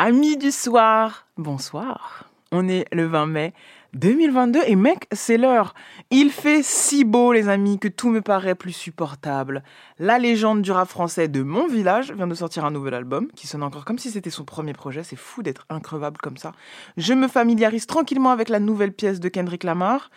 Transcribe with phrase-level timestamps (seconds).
[0.00, 2.30] Amis du soir, bonsoir.
[2.52, 3.52] On est le 20 mai
[3.94, 5.74] 2022 et mec, c'est l'heure.
[6.12, 9.64] Il fait si beau les amis que tout me paraît plus supportable.
[9.98, 13.48] La légende du rap français de mon village vient de sortir un nouvel album qui
[13.48, 15.02] sonne encore comme si c'était son premier projet.
[15.02, 16.52] C'est fou d'être increvable comme ça.
[16.96, 20.10] Je me familiarise tranquillement avec la nouvelle pièce de Kendrick Lamar.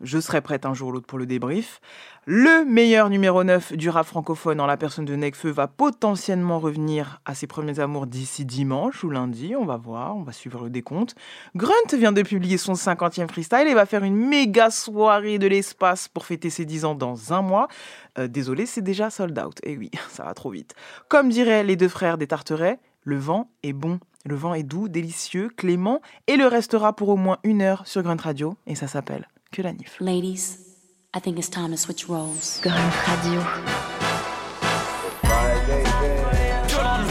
[0.00, 1.80] Je serai prête un jour ou l'autre pour le débrief.
[2.26, 7.20] Le meilleur numéro 9 du rap francophone en la personne de Nekfeu va potentiellement revenir
[7.24, 9.54] à ses premiers amours d'ici dimanche ou lundi.
[9.56, 11.14] On va voir, on va suivre le décompte.
[11.54, 16.08] Grunt vient de publier son 50e freestyle et va faire une méga soirée de l'espace
[16.08, 17.68] pour fêter ses 10 ans dans un mois.
[18.18, 19.58] Euh, désolé, c'est déjà sold out.
[19.62, 20.74] Et oui, ça va trop vite.
[21.08, 24.00] Comme diraient les deux frères des Tarterets, le vent est bon.
[24.26, 28.02] Le vent est doux, délicieux, clément et le restera pour au moins une heure sur
[28.02, 30.00] Grunt Radio et ça s'appelle que la NIF.
[30.00, 30.58] Ladies,
[31.14, 32.60] I think it's time to switch roles.
[32.60, 33.40] Grunt Radio.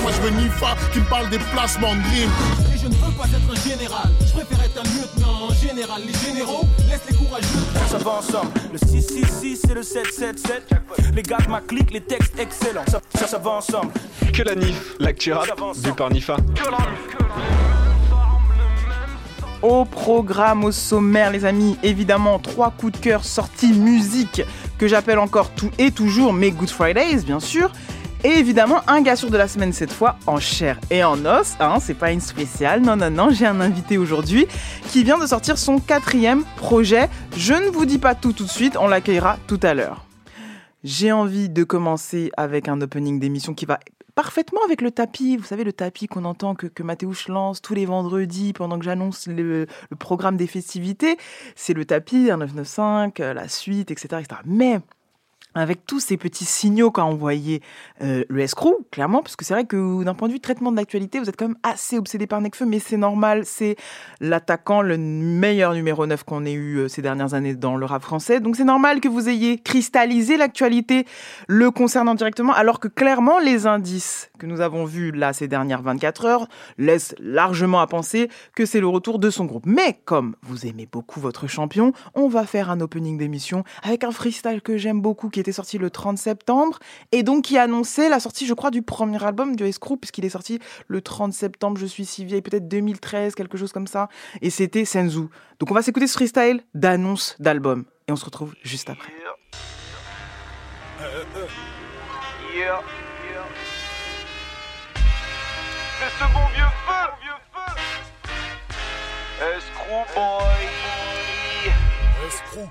[0.02, 2.76] Moi je veux Nifa qui me parle des placements de.
[2.76, 6.02] Et je ne veux pas être un général, je préfère être un lieutenant en général.
[6.06, 7.48] Les généraux laissent les courageux.
[7.88, 10.70] Ça va ensemble, le 666 et le 777.
[11.16, 12.86] Les gars de ma clique, les textes excellents.
[12.90, 13.94] Ça, ça, ça va ensemble.
[14.34, 16.36] Que la NIF, l'actu rap, vu par Nifa.
[19.64, 24.42] Au programme, au sommaire, les amis, évidemment, trois coups de cœur sortis musique
[24.78, 27.72] que j'appelle encore tout et toujours mes Good Fridays, bien sûr.
[28.26, 31.56] Et évidemment, un gars sûr de la semaine cette fois, en chair et en os.
[31.62, 32.82] Hein, c'est pas une spéciale.
[32.82, 34.48] Non, non, non, j'ai un invité aujourd'hui
[34.90, 37.10] qui vient de sortir son quatrième projet.
[37.38, 40.06] Je ne vous dis pas tout tout de suite, on l'accueillera tout à l'heure.
[40.84, 43.80] J'ai envie de commencer avec un opening d'émission qui va
[44.16, 45.38] parfaitement avec le tapis.
[45.38, 48.86] Vous savez, le tapis qu'on entend que, que Mathéouche lance tous les vendredis pendant que
[48.86, 49.68] j'annonce le,
[50.00, 51.18] programme des festivités.
[51.56, 54.42] C'est le tapis, un 995, euh, la suite, etc., etc.
[54.46, 54.80] Mais
[55.56, 57.62] avec tous ces petits signaux qu'a envoyé
[58.02, 60.78] euh, le escroc, clairement, parce que c'est vrai que d'un point de vue traitement de
[60.78, 63.76] l'actualité, vous êtes quand même assez obsédé par Necfeu, mais c'est normal, c'est
[64.20, 68.02] l'attaquant, le meilleur numéro 9 qu'on ait eu euh, ces dernières années dans le rap
[68.02, 71.06] français, donc c'est normal que vous ayez cristallisé l'actualité
[71.48, 75.82] le concernant directement, alors que clairement les indices que nous avons vus là ces dernières
[75.82, 76.48] 24 heures
[76.78, 79.66] laissent largement à penser que c'est le retour de son groupe.
[79.66, 84.12] Mais comme vous aimez beaucoup votre champion, on va faire un opening d'émission avec un
[84.12, 86.80] freestyle que j'aime beaucoup, qui était sorti le 30 septembre
[87.12, 90.30] et donc qui annonçait la sortie, je crois, du premier album du Escrew, puisqu'il est
[90.30, 94.10] sorti le 30 septembre, je suis si vieille, peut-être 2013, quelque chose comme ça.
[94.42, 95.28] Et c'était Senzu.
[95.60, 97.86] Donc on va s'écouter ce freestyle d'annonce d'album.
[98.08, 99.12] Et on se retrouve juste après.
[102.56, 102.82] Yeah.
[106.00, 107.04] C'est ce bon vieux feu.
[109.42, 110.64] Escrew boy.
[112.28, 112.70] Escrew.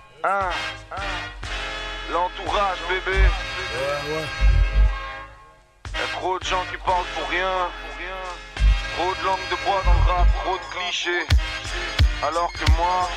[2.11, 3.19] L'entourage, bébé.
[3.19, 4.27] Ouais, ouais.
[5.95, 7.69] Y'a trop de gens qui parlent pour rien.
[8.97, 11.27] Trop de langue de bois dans le rap, trop de clichés.
[12.23, 13.09] Alors que moi,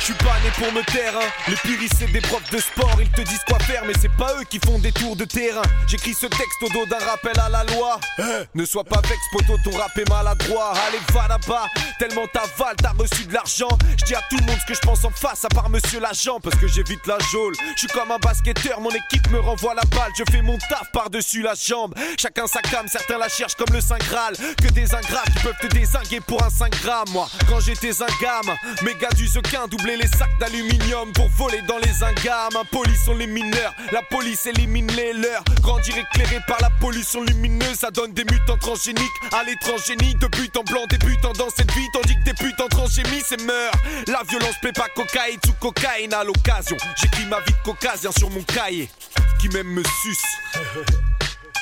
[0.00, 1.28] Je suis pas né pour me taire, hein.
[1.46, 4.32] Les puristes c'est des profs de sport, ils te disent quoi faire, mais c'est pas
[4.40, 5.62] eux qui font des tours de terrain.
[5.86, 8.00] J'écris ce texte au dos d'un rappel à la loi.
[8.18, 8.22] Eh,
[8.54, 10.72] Ne sois pas vex, poto, ton rap est maladroit.
[10.88, 11.66] Allez, va là-bas,
[11.98, 13.68] tellement t'avales, t'as reçu de l'argent.
[13.98, 16.00] Je dis à tout le monde ce que je pense en face, à part monsieur
[16.00, 17.52] l'agent, parce que j'évite la geôle.
[17.74, 20.12] Je suis comme un basketteur, mon équipe me renvoie la balle.
[20.18, 21.94] Je fais mon taf par-dessus la jambe.
[22.18, 24.34] Chacun sa cam, certains la cherchent comme le Saint Graal.
[24.62, 27.10] Que des ingrats qui peuvent te désinguer pour un 5 grammes.
[27.10, 31.78] Moi, quand j'étais un gamin, mes gars du Zequin les sacs d'aluminium pour voler dans
[31.78, 32.56] les ingames.
[32.60, 35.42] Impolis sont les mineurs, la police élimine les leurs.
[35.60, 39.96] Grandir éclairé par la pollution lumineuse, ça donne des mutants transgéniques à l'étranger.
[40.00, 43.22] Ni de but en blanc, débutant dans cette vie, tandis que des putes en transgémies,
[43.24, 43.74] c'est meurt.
[44.06, 46.76] La violence plaît pas cocaïne sous cocaïne à l'occasion.
[46.96, 48.88] J'écris ma vie de caucasien sur mon cahier,
[49.40, 50.22] qui même me suce.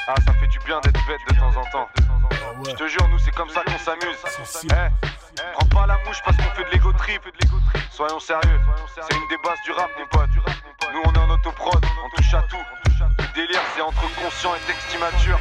[0.08, 1.88] ah, ça fait du bien d'être bête de temps en temps.
[1.98, 4.16] ah Je te jure, nous c'est comme ça qu'on s'amuse.
[4.64, 5.17] Eh,
[5.54, 7.22] prends pas la mouche parce qu'on fait de l'ego trip.
[7.90, 8.60] Soyons sérieux,
[8.94, 10.30] c'est une des bases du rap, mon pote.
[10.92, 12.56] Nous on est en autoprod, on touche à tout.
[13.18, 15.38] Le délire c'est entre conscient et texte immature.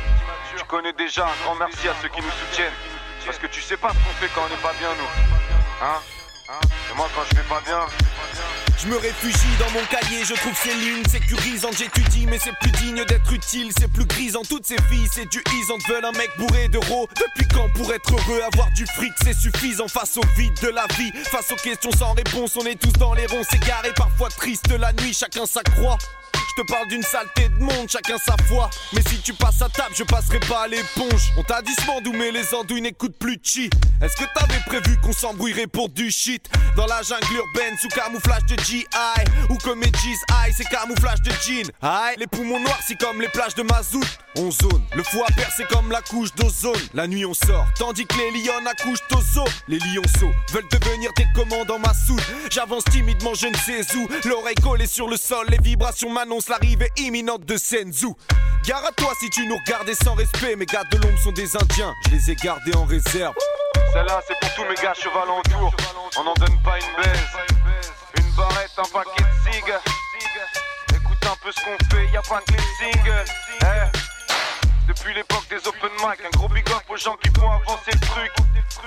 [0.55, 2.73] Tu connais déjà, un grand merci à ceux qui nous soutiennent.
[3.25, 5.85] Parce que tu sais pas ce qu'on fait quand on est pas bien, nous.
[5.85, 6.16] Hein?
[6.49, 7.85] Et moi quand je vais pas bien,
[8.77, 12.71] Je me réfugie dans mon cahier, je trouve ces lignes sécurisantes, j'étudie, mais c'est plus
[12.71, 14.43] digne d'être utile, c'est plus grisant.
[14.47, 17.09] Toutes ces filles séduisantes veulent un mec bourré d'euros.
[17.15, 20.85] Depuis quand pour être heureux, avoir du fric, c'est suffisant face au vide de la
[20.97, 24.71] vie, face aux questions sans réponse, on est tous dans les ronds, garé, parfois triste
[24.71, 25.97] la nuit, chacun sa croix.
[25.99, 26.26] Je Je
[26.57, 28.69] te parle d'une saleté de monde, chacun sa foi.
[28.93, 31.31] Mais si tu passes à table, je passerai pas à l'éponge.
[31.37, 33.69] On t'a dit ce mais les andouilles n'écoutent plus de chi.
[34.01, 36.49] Est-ce que t'avais prévu qu'on s'embrouillerait pour du shit?
[36.75, 38.85] Dans la jungle urbaine, sous camouflage de GI
[39.49, 43.29] Ou comme G's High, c'est camouflage de jean Aïe, les poumons noirs, c'est comme les
[43.29, 44.05] plages de mazout.
[44.37, 46.79] On zone, le foie percé comme la couche d'ozone.
[46.93, 51.11] La nuit on sort, tandis que les lions accouchent aux os Les lionceaux veulent devenir
[51.13, 52.21] des commandants ma soude
[52.51, 54.07] J'avance timidement, je ne sais où.
[54.27, 58.13] L'oreille collée sur le sol, les vibrations m'annoncent l'arrivée imminente de Senzu.
[58.65, 61.55] Gare à toi si tu nous regardais sans respect Mes gars de l'ombre sont des
[61.55, 63.33] indiens, je les ai gardés en réserve.
[63.93, 65.73] Celle-là c'est pour tous mes gars cheval en tour
[66.17, 67.27] On n'en donne pas une baise.
[68.17, 72.91] Une barrette, un paquet de Écoute un peu ce qu'on fait, y a pas les
[72.91, 73.25] singles
[73.61, 73.97] eh.
[74.87, 77.99] Depuis l'époque des open mic, un gros big up aux gens qui font avancer le
[77.99, 78.31] truc.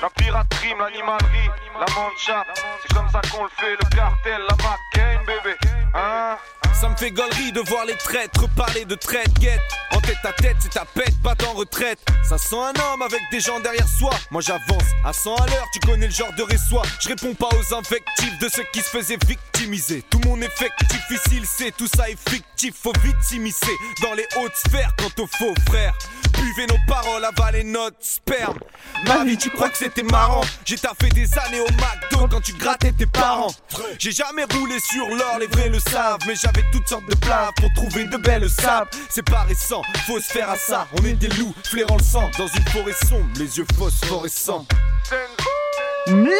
[0.00, 2.44] La piraterie, l'animalerie, la mancha,
[2.80, 5.56] c'est comme ça qu'on le fait, le cartel, la McCain, bébé.
[5.94, 6.36] Hein?
[6.74, 9.60] Ça me fait gaulerie de voir les traîtres parler de traite guette.
[9.92, 11.98] En tête à tête, c'est ta pète, pas en retraite.
[12.28, 14.10] Ça sent un homme avec des gens derrière soi.
[14.30, 16.82] Moi j'avance à 100 à l'heure, tu connais le genre de réçoit.
[17.00, 20.04] Je réponds pas aux invectives de ceux qui se faisaient victimiser.
[20.10, 22.74] Tout mon effectif ici, c'est tout ça est fictif.
[22.82, 23.72] Faut vite s'immiscer
[24.02, 25.94] dans les hautes sphères quant aux faux frères.
[26.34, 28.58] Buvez nos paroles, avaler notre sperme.
[29.06, 30.42] Ma vie, tu crois que c'était marrant?
[30.64, 33.52] J'ai taffé des années au McDo quand tu grattais tes parents.
[33.98, 36.20] J'ai jamais roulé sur l'or, les vrais le savent.
[36.26, 38.90] Mais j'avais toutes sortes de plats pour trouver de belles sables.
[39.08, 40.86] C'est pas récent, faut se faire à ça.
[41.00, 44.66] On est des loups, flairant le sang dans une forêt sombre, les yeux phosphorescents.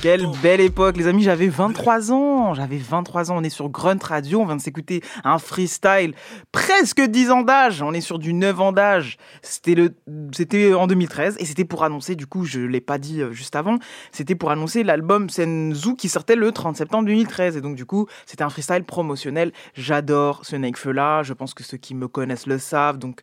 [0.00, 1.22] Quelle belle époque, les amis.
[1.22, 2.54] J'avais 23 ans.
[2.54, 3.36] J'avais 23 ans.
[3.38, 4.40] On est sur Grunt Radio.
[4.40, 6.14] On vient de s'écouter un freestyle.
[6.50, 7.82] Presque 10 ans d'âge.
[7.82, 9.16] On est sur du 9 ans d'âge.
[9.42, 9.94] C'était le,
[10.32, 11.36] c'était en 2013.
[11.38, 13.78] Et c'était pour annoncer, du coup, je l'ai pas dit euh, juste avant.
[14.12, 17.56] C'était pour annoncer l'album Senzu qui sortait le 30 septembre 2013.
[17.56, 19.52] Et donc, du coup, c'était un freestyle promotionnel.
[19.74, 21.22] J'adore ce Nekfeu là.
[21.22, 22.98] Je pense que ceux qui me connaissent le savent.
[22.98, 23.20] Donc,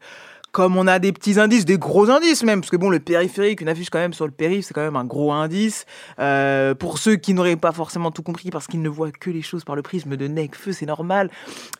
[0.51, 3.62] comme on a des petits indices, des gros indices même, parce que bon, le périphérique,
[3.62, 5.86] une affiche quand même sur le périph', c'est quand même un gros indice.
[6.19, 9.42] Euh, pour ceux qui n'auraient pas forcément tout compris parce qu'ils ne voient que les
[9.42, 11.30] choses par le prisme de Nekfeu, c'est normal.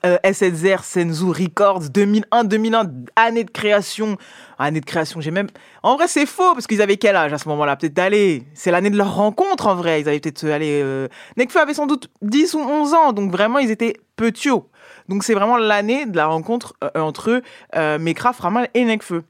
[0.06, 4.18] Euh, SSR, Senzu Records, 2001-2001, année de création.
[4.58, 5.48] Année de création, j'ai même...
[5.84, 7.78] En vrai, c'est faux, parce qu'ils avaient quel âge à ce moment-là?
[7.78, 8.44] Peut-être aller...
[8.54, 10.02] C'est l'année de leur rencontre, en vrai.
[10.02, 10.44] Ils avaient peut-être.
[10.44, 11.08] Euh...
[11.38, 14.50] Nekfeu avait sans doute 10 ou 11 ans, donc vraiment, ils étaient petits.
[15.08, 17.42] Donc c'est vraiment l'année de la rencontre euh, entre
[17.76, 19.24] euh, Mekra, Framal et Nekfeu.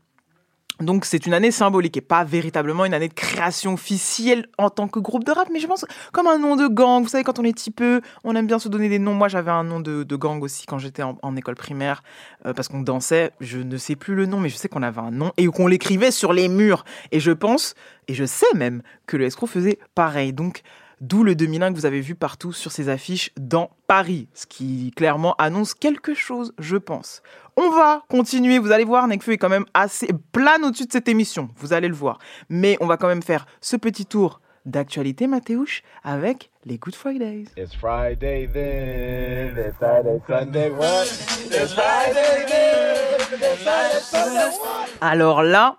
[0.79, 4.87] Donc c'est une année symbolique et pas véritablement une année de création officielle en tant
[4.87, 7.03] que groupe de rap, mais je pense comme un nom de gang.
[7.03, 9.13] Vous savez, quand on est petit peu, on aime bien se donner des noms.
[9.13, 12.01] Moi, j'avais un nom de, gang aussi quand j'étais en, école primaire
[12.45, 13.31] euh, parce qu'on dansait.
[13.41, 15.67] Je ne sais plus le nom, mais je sais qu'on avait un nom et qu'on
[15.67, 16.85] l'écrivait sur les murs.
[17.11, 17.75] Et je pense,
[18.07, 20.31] et je sais même que le escroc faisait pareil.
[20.31, 20.61] Donc
[21.01, 24.91] D'où le 2001 que vous avez vu partout sur ces affiches dans Paris, ce qui
[24.97, 27.21] clairement annonce quelque chose, je pense.
[27.55, 31.07] On va continuer, vous allez voir, Nekfeu est quand même assez plein au-dessus de cette
[31.07, 32.19] émission, vous allez le voir.
[32.49, 37.45] Mais on va quand même faire ce petit tour d'actualité, Mathéouche, avec les Good Fridays.
[37.55, 41.05] It's Friday then, it's Friday, Sunday, what?
[41.45, 44.89] It's Friday then, it's Friday, Sunday, what?
[44.99, 45.77] Alors là,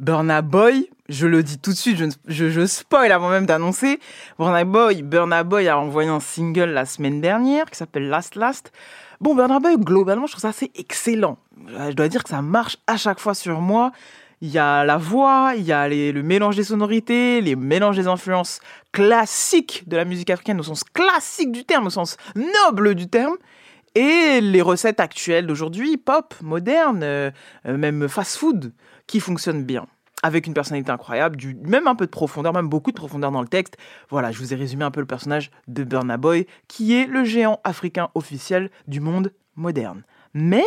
[0.00, 1.96] Burna Boy, je le dis tout de suite,
[2.26, 4.00] je, je, spoil avant même d'annoncer.
[4.38, 8.72] Burna Boy, Burna Boy a envoyé un single la semaine dernière qui s'appelle Last Last.
[9.20, 11.38] Bon, Burna Boy, globalement, je trouve ça assez excellent.
[11.70, 13.92] Euh, je dois dire que ça marche à chaque fois sur moi.
[14.40, 18.08] Il y a la voix, il y a le mélange des sonorités, les mélanges des
[18.08, 18.60] influences
[18.92, 23.36] classiques de la musique africaine au sens classique du terme, au sens noble du terme
[23.94, 27.30] et les recettes actuelles d'aujourd'hui, pop, moderne, euh,
[27.66, 28.72] euh, même fast-food,
[29.06, 29.86] qui fonctionnent bien
[30.24, 33.42] avec une personnalité incroyable, du, même un peu de profondeur, même beaucoup de profondeur dans
[33.42, 33.76] le texte.
[34.08, 37.24] Voilà, je vous ai résumé un peu le personnage de Burna Boy, qui est le
[37.24, 40.02] géant africain officiel du monde moderne.
[40.32, 40.64] Mais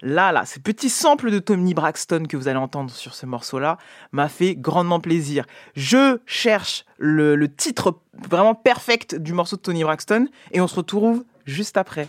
[0.00, 3.78] là, là, ce petit sample de Tony Braxton que vous allez entendre sur ce morceau-là
[4.12, 5.44] m'a fait grandement plaisir.
[5.74, 10.76] Je cherche le, le, titre vraiment perfect du morceau de Tony Braxton et on se
[10.76, 12.08] retrouve juste après.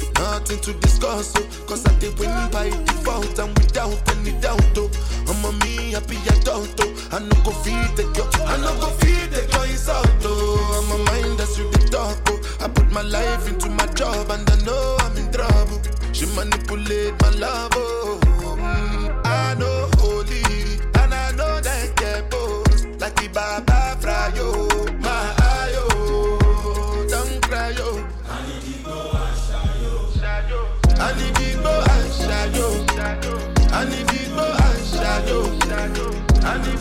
[0.21, 1.65] Nothing to discuss, oh.
[1.67, 4.89] Cause I did win by default and without any doubt, oh.
[5.27, 7.09] I'm a me happy adult, oh.
[7.11, 10.77] I no go feed the girl, I no go feed the girl insult, oh.
[10.77, 12.39] I'm a mind that's you the talk, oh.
[12.63, 15.81] I put my life into my job and I know I'm in trouble.
[16.13, 18.19] She manipulate my love, oh.
[18.21, 20.43] Mm, I know holy,
[21.01, 22.85] and I know that get both.
[23.01, 24.69] Like the Baba Frayo,
[35.81, 36.21] shadow.
[36.43, 36.71] I.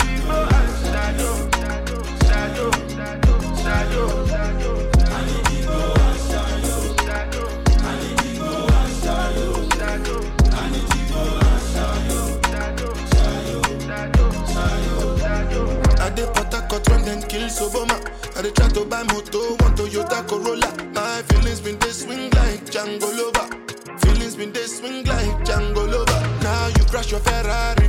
[26.92, 27.79] I your Ferrari.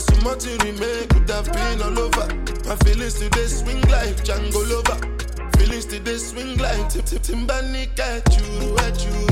[0.00, 0.20] Bona.
[0.20, 2.26] Now so much to remain could have been all over.
[2.68, 4.98] My feelings today swing like Django Lover.
[5.58, 9.26] Feelings today swing like Tip Tip Timbani at you, at you.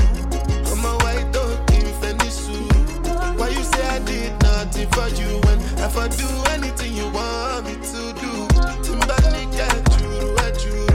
[0.71, 3.37] I'm a white dog in Fenisu.
[3.37, 7.65] Why you say I did nothing for you when if I do anything you want
[7.65, 8.47] me to do?
[8.83, 10.85] Timbani at you, at you.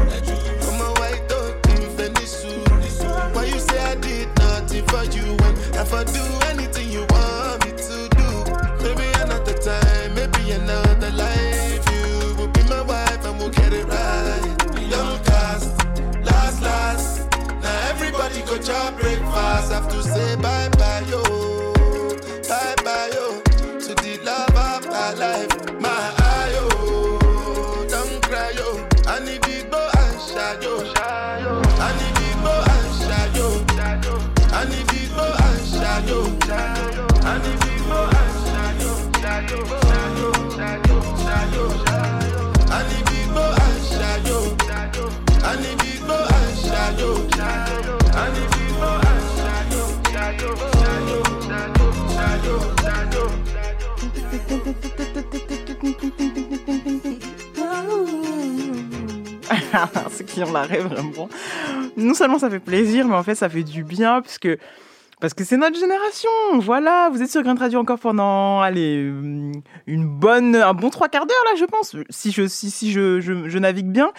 [0.69, 3.35] I'm a white dog in Fenisu.
[3.35, 7.64] Why you say I did nothing for you when if I do anything you want
[7.64, 7.74] me
[60.11, 61.28] Ceux qui ont la rêve, vraiment.
[61.97, 64.59] Non seulement ça fait plaisir, mais en fait ça fait du bien parce que
[65.21, 66.31] parce que c'est notre génération.
[66.59, 69.11] Voilà, vous êtes sur Grunt Radio encore pendant allez
[69.87, 71.97] une bonne un bon trois quarts d'heure là, je pense.
[72.11, 74.12] Si je si si je navigue bien.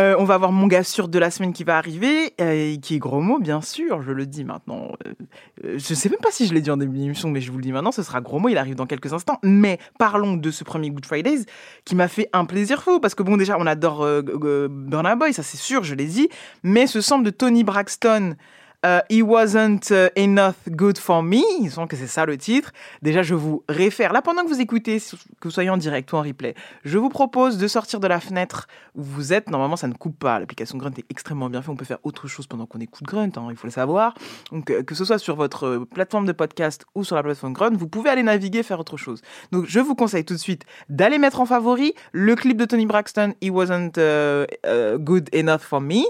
[0.00, 2.96] Euh, on va avoir mon gars sûr de la semaine qui va arriver, euh, qui
[2.96, 4.88] est gros mot, bien sûr, je le dis maintenant.
[5.06, 5.12] Euh,
[5.64, 7.58] euh, je sais même pas si je l'ai dit en début d'émission, mais je vous
[7.58, 9.38] le dis maintenant, ce sera gros mot, il arrive dans quelques instants.
[9.44, 11.44] Mais parlons de ce premier Good Fridays
[11.84, 14.04] qui m'a fait un plaisir fou, parce que bon, déjà, on adore
[14.68, 16.28] Burna Boy, ça c'est sûr, je l'ai dit,
[16.64, 18.34] mais ce sample de Tony Braxton,
[18.84, 22.72] euh, He Wasn't uh, Enough Good for Me, il semble que c'est ça le titre.
[23.02, 26.16] Déjà, je vous réfère, là pendant que vous écoutez, que vous soyez en direct ou
[26.16, 29.50] en replay, je vous propose de sortir de la fenêtre où vous êtes.
[29.50, 30.38] Normalement, ça ne coupe pas.
[30.38, 31.70] L'application Grunt est extrêmement bien faite.
[31.70, 34.14] On peut faire autre chose pendant qu'on écoute Grunt, hein, il faut le savoir.
[34.52, 37.52] Donc, euh, que ce soit sur votre euh, plateforme de podcast ou sur la plateforme
[37.52, 39.22] Grunt, vous pouvez aller naviguer, faire autre chose.
[39.52, 42.86] Donc, je vous conseille tout de suite d'aller mettre en favori le clip de Tony
[42.86, 46.04] Braxton, He Wasn't uh, uh, Good Enough for Me.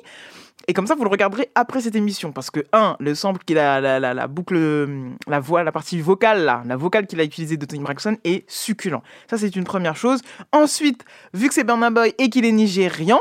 [0.67, 2.33] Et comme ça, vous le regarderez après cette émission.
[2.33, 4.89] Parce que, un, le sample qu'il a, la, boucle,
[5.27, 8.49] la voix, la partie vocale, là, la vocale qu'il a utilisée de Tony Braxton est
[8.51, 9.03] succulent.
[9.29, 10.21] Ça, c'est une première chose.
[10.53, 13.21] Ensuite, vu que c'est Burna Boy et qu'il est nigérian,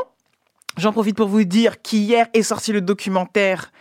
[0.76, 3.72] j'en profite pour vous dire qu'hier est sorti le documentaire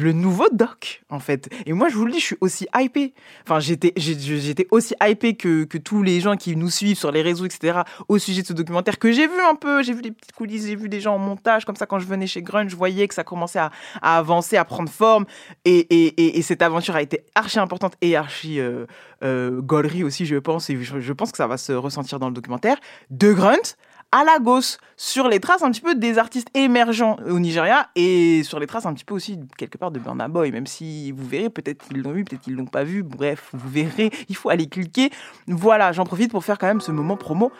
[0.00, 1.48] le nouveau doc en fait.
[1.66, 5.34] Et moi je vous le dis je suis aussi hypé enfin j'étais j'étais aussi hypé
[5.34, 8.46] que, que tous les gens qui nous suivent sur les réseaux etc au sujet de
[8.46, 9.82] ce documentaire que j'ai vu un peu.
[9.82, 12.06] J'ai vu les petites coulisses j'ai vu des gens en montage comme ça quand je
[12.06, 13.70] venais chez Grunge je voyais que ça commençait à,
[14.02, 15.24] avancer à prendre forme.
[15.64, 18.86] Et, et, et, et, cette aventure a été archi importante et archi euh,
[19.22, 20.70] euh, gaulerie aussi je pense.
[20.70, 22.76] Et je pense que ça va se ressentir dans le documentaire.
[23.10, 23.76] De Grunt
[24.12, 28.60] à Lagos, sur les traces un petit peu des artistes émergents au Nigeria et sur
[28.60, 31.48] les traces un petit peu aussi quelque part de Burna Boy, même si vous verrez,
[31.48, 34.66] peut-être qu'ils l'ont vu, peut-être qu'ils l'ont pas vu, bref, vous verrez, il faut aller
[34.66, 35.10] cliquer.
[35.48, 37.50] Voilà, j'en profite pour faire quand même ce moment promo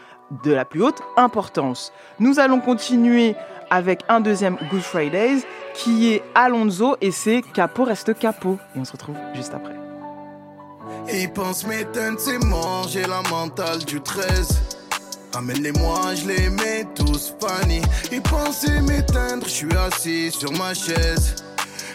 [0.44, 1.92] de la plus haute importance.
[2.20, 3.34] Nous allons continuer
[3.70, 5.42] avec un deuxième Good Fridays
[5.74, 8.58] qui est Alonso et c'est Capo reste Capo.
[8.76, 9.74] Et on se retrouve juste après.
[11.08, 11.30] Ils
[12.88, 14.81] c'est la mentale du 13.
[15.34, 17.80] Amène-les-moi, je les mets tous fanny.
[18.10, 21.36] Ils pensaient m'éteindre, je suis assis sur ma chaise.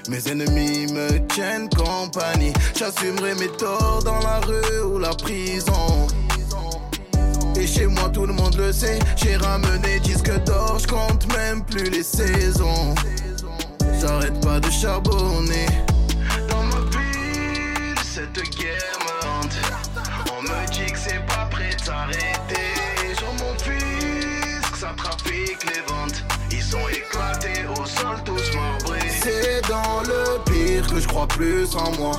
[0.10, 2.54] Mes ennemis me tiennent compagnie.
[2.76, 6.08] J'assumerai mes torts dans la rue ou la prison.
[7.56, 9.00] Et chez moi, tout le monde le sait.
[9.16, 12.96] J'ai ramené disque d'or, je compte même plus les saisons.
[14.02, 15.68] J'arrête pas de charbonner.
[16.50, 19.58] Dans ma ville, cette guerre me hante.
[20.38, 22.77] On me dit que c'est pas prêt mon
[24.80, 26.24] ça trafique les ventes.
[26.52, 29.10] Ils sont éclatés au sol, tous marbrés.
[29.24, 32.14] C'est dans le pire que je crois plus en moi.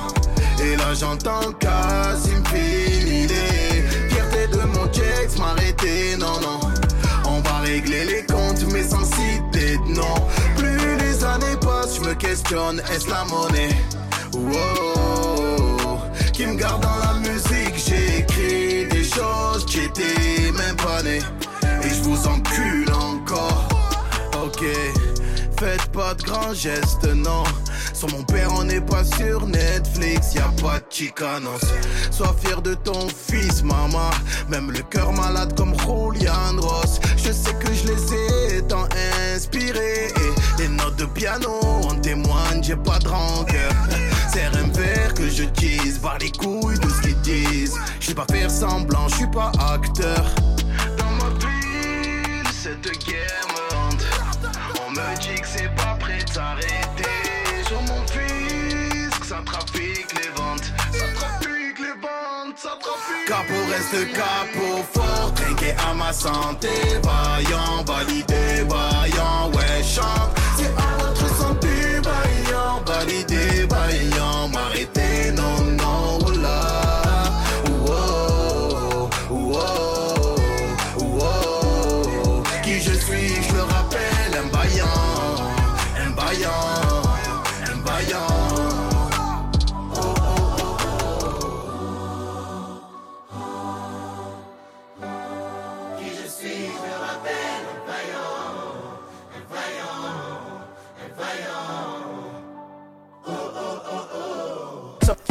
[0.61, 3.85] Et là j'entends Casim l'idée.
[4.09, 6.59] Fierté de mon check, m'arrêter, non, non.
[7.25, 10.15] On va régler les comptes, mais sans citer de nom.
[10.57, 13.69] Plus les années passent, je me questionne, est-ce la monnaie?
[14.33, 15.99] Wow,
[16.33, 21.19] qui me garde dans la musique, j'ai écrit des choses, j'étais même pas né.
[24.59, 27.43] Faites pas de grands gestes, non.
[27.93, 31.61] Sur mon père, on n'est pas sur Netflix, y a pas de chicanos.
[32.11, 34.09] Sois fier de ton fils, maman.
[34.49, 36.99] Même le cœur malade comme Julian Ross.
[37.15, 38.87] Je sais que je les ai tant
[39.33, 40.07] inspirés.
[40.07, 43.71] Et les notes de piano en témoignent, j'ai pas de rancœur.
[44.33, 45.99] terrain vert que je tease.
[45.99, 47.79] Par les couilles de ce qu'ils disent.
[48.01, 50.25] Je sais pas faire semblant, je suis pas acteur.
[50.97, 53.58] Dans ma ville, cette guerre
[55.19, 57.19] dit que c'est pas prêt de s'arrêter.
[57.67, 60.71] Sur mon que ça trafique les ventes.
[60.91, 63.27] Ça trafique les ventes, ça trafique.
[63.27, 66.69] Capo reste capo, fort, trinqué à ma santé.
[67.03, 70.38] Vaillant, validé, vaillant, ouais, chante.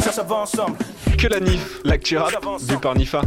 [0.09, 0.77] Ça, ça, ça va ensemble.
[1.19, 3.21] Que la NIF, l'actu rap, vu par Nifa.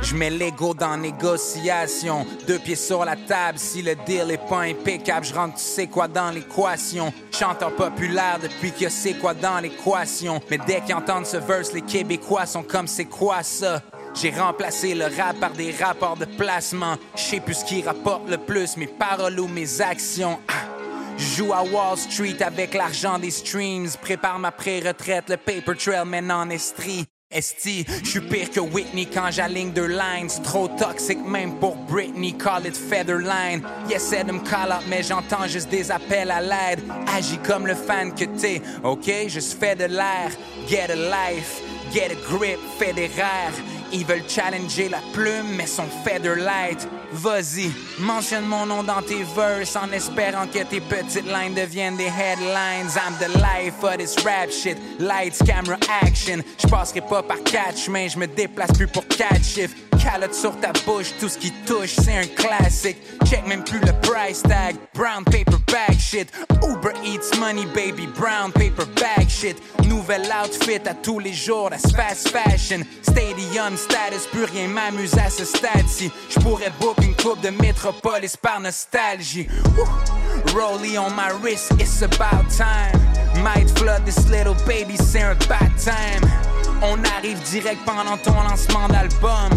[0.00, 2.24] Je mets l'ego dans négociation.
[2.46, 5.88] Deux pieds sur la table, si le deal est pas impeccable, je rentre tu sais
[5.88, 7.12] quoi dans l'équation.
[7.32, 10.40] Chanteur populaire depuis que c'est quoi dans l'équation.
[10.50, 13.82] Mais dès qu'ils entendent ce verse, les Québécois sont comme c'est quoi ça?
[14.14, 16.96] J'ai remplacé le rap par des rapports de placement.
[17.14, 20.38] Je sais plus ce qui rapporte le plus, mes paroles ou mes actions.
[20.48, 20.73] Ah.
[21.16, 23.88] Je joue à Wall Street avec l'argent des streams.
[24.00, 27.06] Prépare ma pré-retraite, le paper trail mène en estrie.
[27.30, 30.28] Esti, je suis pire que Whitney quand j'aligne deux lines.
[30.44, 33.62] Trop toxique même pour Britney, call it Featherline.
[33.88, 36.84] Yes, de me call out, mais j'entends juste des appels à l'aide.
[37.12, 39.28] Agis comme le fan que t'es, ok?
[39.28, 40.30] Juste fais de l'air.
[40.68, 41.60] Get a life,
[41.92, 43.52] get a grip, fédéraire.
[43.94, 46.88] Ils veulent challenger la plume, mais sont featherlight.
[47.12, 52.08] Vas-y, mentionne mon nom dans tes verses en espérant que tes petites lines deviennent des
[52.08, 52.90] headlines.
[52.96, 54.76] I'm the life of this rap shit.
[54.98, 56.42] Lights, camera, action.
[56.58, 59.76] Je passerai pas par quatre chemins, je me déplace plus pour quatre chiffres.
[60.04, 62.98] Calotte sur ta bouche, tout ce qui touche, c'est un classique.
[63.24, 64.76] Check même plus le price tag.
[64.92, 66.30] Brown paper bag shit.
[66.62, 68.06] Uber Eats money, baby.
[68.06, 69.56] Brown paper bag shit.
[69.88, 72.84] Nouvel outfit à tous les jours, that's fast fashion.
[73.00, 76.12] Stadium status, plus rien m'amuse à ce stade-ci.
[76.28, 79.48] Je pourrais book une coupe de métropolis par nostalgie.
[79.74, 79.86] Woo!
[80.52, 83.00] Rollie on my wrist, it's about time.
[83.42, 86.30] Might flood this little baby, c'est un bad time.
[86.82, 89.50] On arrive direct pendant ton lancement d'album.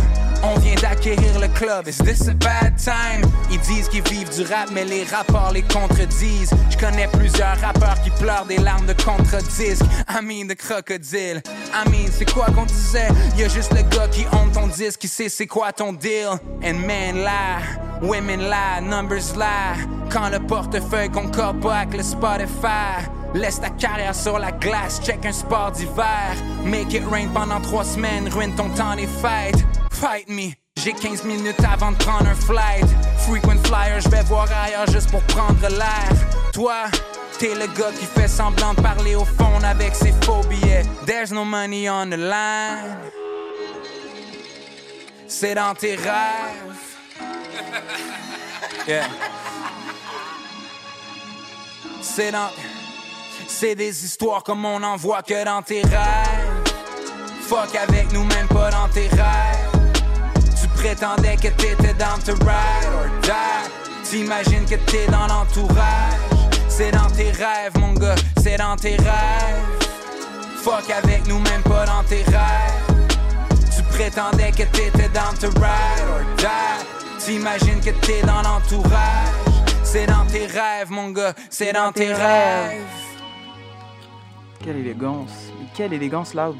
[0.43, 3.29] On vient d'acquérir le club, is this a bad time?
[3.51, 6.51] Ils disent qu'ils vivent du rap, mais les rapports les contredisent.
[6.69, 9.83] Je connais plusieurs rappeurs qui pleurent des larmes de contre-disque.
[10.09, 11.41] I mean, de crocodile.
[11.73, 13.07] I mean, c'est quoi qu'on disait?
[13.37, 16.39] Y'a juste le gars qui honte ton disque, qui sait c'est quoi ton deal.
[16.63, 17.59] And men là,
[18.01, 19.75] women là, numbers là.
[20.09, 23.16] Quand le portefeuille concorde pas avec le Spotify.
[23.33, 26.35] Laisse ta carrière sur la glace, check un sport d'hiver.
[26.63, 29.63] Make it rain pendant trois semaines, ruine ton temps des fêtes.
[29.91, 30.53] Fight me.
[30.77, 32.85] J'ai 15 minutes avant de prendre un flight.
[33.17, 36.09] Frequent flyer, je vais voir ailleurs juste pour prendre l'air.
[36.53, 36.83] Toi,
[37.39, 40.83] t'es le gars qui fait semblant de parler au phone avec ses faux billets.
[41.05, 42.97] There's no money on the line.
[45.27, 46.85] C'est dans tes rêves.
[48.87, 49.03] Yeah.
[52.01, 52.47] C'est dans.
[53.47, 56.73] C'est des histoires comme on en voit que dans tes rêves.
[57.41, 59.93] Fuck avec nous, même pas dans tes rêves.
[60.61, 64.03] Tu prétendais que t'étais dans te ride or die.
[64.03, 65.81] T'imagines que t'es dans l'entourage.
[66.69, 69.87] C'est dans tes rêves, mon gars, c'est dans tes rêves.
[70.63, 73.07] Fuck avec nous, même pas dans tes rêves.
[73.75, 77.25] Tu prétendais que t'étais dans te ride or die.
[77.25, 78.93] T'imagines que t'es dans l'entourage.
[79.83, 83.06] C'est dans tes rêves, mon gars, c'est dans tes rêves.
[84.63, 85.51] Quelle élégance.
[85.75, 86.55] Quelle élégance, Loud.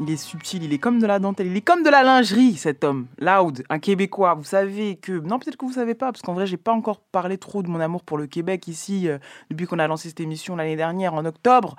[0.00, 2.54] Il est subtil, il est comme de la dentelle, il est comme de la lingerie,
[2.54, 3.08] cet homme.
[3.18, 4.34] Loud, un Québécois.
[4.34, 5.12] Vous savez que.
[5.12, 7.68] Non, peut-être que vous savez pas, parce qu'en vrai, j'ai pas encore parlé trop de
[7.68, 9.18] mon amour pour le Québec ici, euh,
[9.50, 11.74] depuis qu'on a lancé cette émission l'année dernière, en octobre.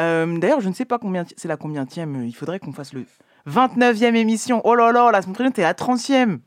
[0.00, 1.24] Euh, D'ailleurs, je ne sais pas combien.
[1.36, 2.24] C'est la combienième.
[2.24, 3.04] Il faudrait qu'on fasse le
[3.46, 4.62] 29e émission.
[4.64, 6.38] Oh là là, la semaine prochaine, t'es la 30e.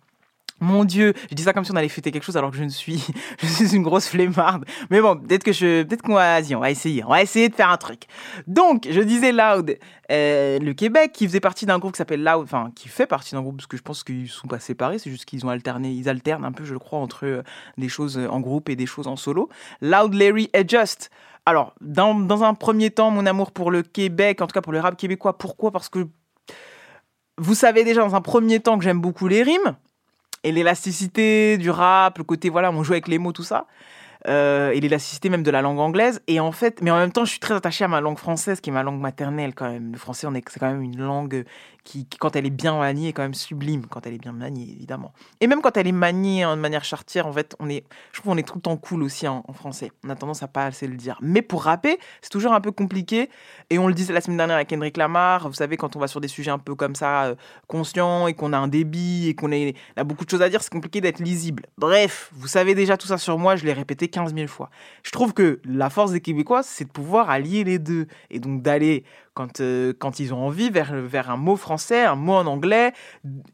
[0.61, 2.63] Mon Dieu, je dis ça comme si on allait fêter quelque chose alors que je
[2.63, 3.03] ne suis,
[3.39, 4.63] je suis une grosse flemmarde.
[4.91, 7.55] Mais bon, peut-être que je, peut-être qu'on va, on va essayer, on va essayer de
[7.55, 8.03] faire un truc.
[8.45, 9.79] Donc, je disais Loud,
[10.11, 13.33] euh, le Québec, qui faisait partie d'un groupe qui s'appelle Loud, enfin, qui fait partie
[13.33, 15.91] d'un groupe parce que je pense qu'ils sont pas séparés, c'est juste qu'ils ont alterné,
[15.91, 17.41] ils alternent un peu, je crois, entre euh,
[17.79, 19.49] des choses en groupe et des choses en solo.
[19.81, 21.09] Loud, Larry et Just.
[21.47, 24.73] Alors, dans, dans un premier temps, mon amour pour le Québec, en tout cas pour
[24.73, 25.71] le rap québécois, pourquoi?
[25.71, 26.07] Parce que
[27.39, 29.75] vous savez déjà dans un premier temps que j'aime beaucoup les rimes
[30.43, 33.67] et l'élasticité du rap, le côté, voilà, on joue avec les mots, tout ça.
[34.27, 36.21] euh, et l'élasticité même de la langue anglaise.
[36.27, 38.61] Et en fait, mais en même temps, je suis très attaché à ma langue française,
[38.61, 39.91] qui est ma langue maternelle quand même.
[39.91, 41.45] Le français, c'est quand même une langue
[41.83, 43.85] qui, quand elle est bien maniée, est quand même sublime.
[43.87, 45.13] Quand elle est bien maniée, évidemment.
[45.39, 48.33] Et même quand elle est maniée de manière chartière, en fait, on est, je trouve
[48.33, 49.91] qu'on est tout le temps cool aussi en, français.
[50.03, 51.17] On a tendance à pas assez le dire.
[51.21, 53.29] Mais pour rapper, c'est toujours un peu compliqué.
[53.69, 55.47] Et on le disait la semaine dernière avec Kendrick Lamar.
[55.47, 57.35] Vous savez, quand on va sur des sujets un peu comme ça, euh,
[57.67, 60.71] conscients, et qu'on a un débit, et qu'on a beaucoup de choses à dire, c'est
[60.71, 61.63] compliqué d'être lisible.
[61.77, 64.69] Bref, vous savez déjà tout ça sur moi, je l'ai répété 15 000 fois.
[65.03, 68.07] Je trouve que la force des Québécois, c'est de pouvoir allier les deux.
[68.29, 72.15] Et donc d'aller, quand, euh, quand ils ont envie, vers, vers un mot français, un
[72.15, 72.93] mot en anglais.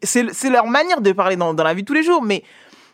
[0.02, 2.24] C'est leur manière de parler dans, dans la vie de tous les jours.
[2.24, 2.44] Mais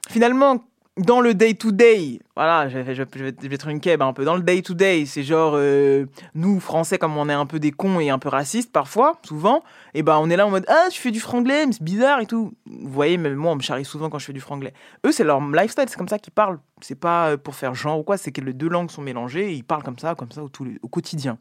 [0.09, 0.63] finalement,
[0.97, 3.03] dans le day-to-day, voilà, je je, je
[3.41, 4.25] je vais une keb un peu.
[4.25, 7.99] Dans le day-to-day, c'est genre, euh, nous, Français, comme on est un peu des cons
[7.99, 9.63] et un peu racistes parfois, souvent,
[9.95, 12.27] et ben on est là en mode, ah, tu fais du franglais, c'est bizarre et
[12.27, 12.53] tout.
[12.67, 14.73] Vous voyez, même moi, on me charrie souvent quand je fais du franglais.
[15.05, 16.59] Eux, c'est leur lifestyle, c'est comme ça qu'ils parlent.
[16.81, 19.51] C'est pas euh, pour faire genre ou quoi, c'est que les deux langues sont mélangées
[19.51, 21.39] et ils parlent comme ça, comme ça au quotidien.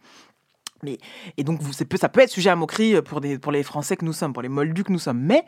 [0.84, 4.04] Et donc, vous, ça peut être sujet à moquerie pour, des, pour les Français que
[4.04, 5.20] nous sommes, pour les moldus que nous sommes.
[5.20, 5.44] Mais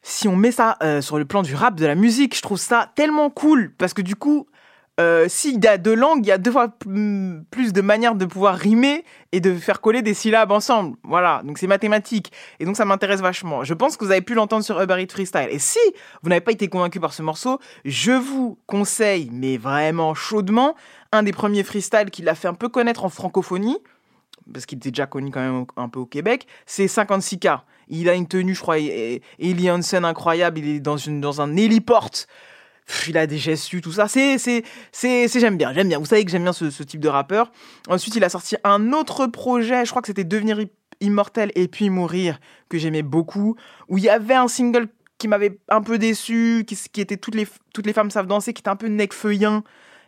[0.00, 2.58] si on met ça euh, sur le plan du rap, de la musique, je trouve
[2.58, 3.74] ça tellement cool.
[3.76, 4.46] Parce que du coup,
[4.98, 8.24] euh, s'il y a deux langues, il y a deux fois plus de manières de
[8.24, 10.96] pouvoir rimer et de faire coller des syllabes ensemble.
[11.02, 12.32] Voilà, donc c'est mathématique.
[12.58, 13.62] Et donc ça m'intéresse vachement.
[13.62, 15.48] Je pense que vous avez pu l'entendre sur Uber Eats Freestyle.
[15.50, 15.78] Et si
[16.22, 20.76] vous n'avez pas été convaincu par ce morceau, je vous conseille, mais vraiment chaudement,
[21.12, 23.78] un des premiers freestyles qu'il a fait un peu connaître en francophonie
[24.52, 27.60] parce qu'il était déjà connu quand même un peu au Québec, c'est 56K.
[27.88, 30.80] Il a une tenue, je crois, et, il y a une scène incroyable, il est
[30.80, 32.10] dans, une, dans un héliport.
[32.86, 34.08] Pff, Il a des gestes, tout ça.
[34.08, 35.98] C'est, c'est, c'est, j'aime bien, j'aime bien.
[35.98, 37.52] Vous savez que j'aime bien ce, type de rappeur.
[37.88, 40.58] Ensuite, il a sorti un autre projet, je crois que c'était Devenir
[41.00, 43.56] immortel et puis mourir, que j'aimais beaucoup,
[43.88, 47.34] où il y avait un single qui m'avait un peu déçu, qui, qui était toutes
[47.34, 49.62] les, toutes les femmes savent danser, qui était un peu necfeuillant.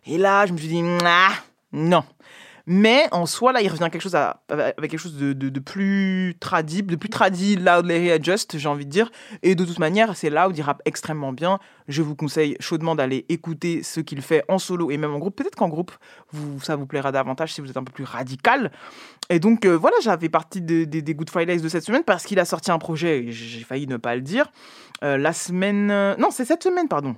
[0.05, 1.31] Et là, je me suis dit, ah,
[1.71, 2.03] non.
[2.65, 6.35] Mais en soi, là, il revient quelque chose à- avec quelque chose de, de- plus
[6.39, 9.11] tradible, de plus tradi, loud, Larry Adjust, j'ai envie de dire.
[9.43, 11.59] Et de toute manière, c'est loud, il rappe extrêmement bien.
[11.87, 15.35] Je vous conseille chaudement d'aller écouter ce qu'il fait en solo et même en groupe.
[15.35, 15.91] Peut-être qu'en groupe,
[16.61, 18.71] ça vous plaira davantage si vous êtes un peu plus radical.
[19.29, 22.25] Et donc, euh, voilà, j'avais partie de- de- des Good Fridays de cette semaine parce
[22.25, 24.51] qu'il a sorti un projet, et j'ai failli ne pas le dire.
[25.03, 25.87] Euh, la semaine.
[26.19, 27.15] Non, c'est cette semaine, pardon.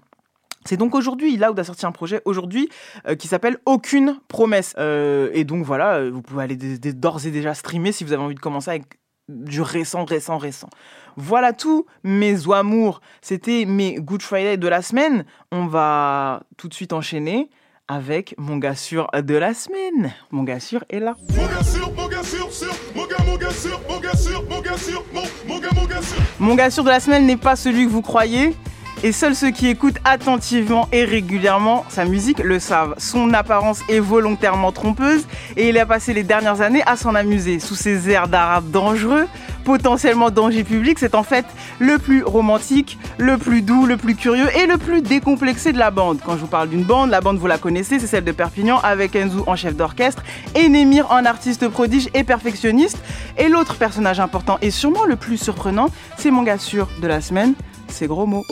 [0.65, 2.69] C'est donc aujourd'hui, Loud a sorti un projet aujourd'hui
[3.07, 4.73] euh, qui s'appelle Aucune promesse.
[4.77, 8.21] Euh, et donc voilà, euh, vous pouvez aller d'ores et déjà streamer si vous avez
[8.21, 8.83] envie de commencer avec
[9.27, 10.69] du récent, récent, récent.
[11.17, 13.01] Voilà tout, mes amours.
[13.21, 15.25] C'était mes Good Friday de la semaine.
[15.51, 17.49] On va tout de suite enchaîner
[17.87, 20.13] avec mon gars sûr de la semaine.
[20.31, 21.15] Mon gars sûr est là.
[21.35, 24.43] Mon gars sûr, mon gars sûr, sûr, mon gars, mon gars sûr, mon gars sûr,
[24.49, 26.21] mon gars sûr, mon, mon gars, mon gars sûr.
[26.39, 28.55] Mon gars sûr de la semaine n'est pas celui que vous croyez.
[29.03, 32.93] Et seuls ceux qui écoutent attentivement et régulièrement sa musique le savent.
[32.99, 35.25] Son apparence est volontairement trompeuse
[35.57, 37.59] et il a passé les dernières années à s'en amuser.
[37.59, 39.25] Sous ses airs d'arabe dangereux,
[39.63, 41.47] potentiellement danger public, c'est en fait
[41.79, 45.89] le plus romantique, le plus doux, le plus curieux et le plus décomplexé de la
[45.89, 46.19] bande.
[46.23, 48.79] Quand je vous parle d'une bande, la bande vous la connaissez, c'est celle de Perpignan
[48.83, 50.21] avec Enzo en chef d'orchestre
[50.53, 52.99] et Némir en artiste prodige et perfectionniste.
[53.39, 55.87] Et l'autre personnage important et sûrement le plus surprenant,
[56.17, 57.53] c'est mon de la semaine,
[57.91, 58.47] c'est gros mots.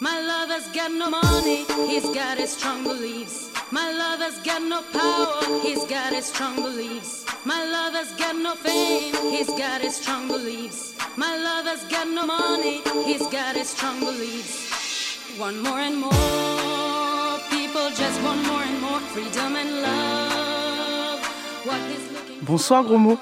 [0.00, 3.50] My lover's got no money, he's got his strong beliefs.
[3.70, 7.24] My lover's got no power, he's got his strong beliefs.
[7.44, 10.94] My lover's got no fame, he's got his strong beliefs.
[11.16, 15.38] My lover's got no money, he's got his strong beliefs.
[15.38, 21.20] One more and more, people just want more and more freedom and love.
[21.64, 23.20] What he's looking Bonsoir gros mots.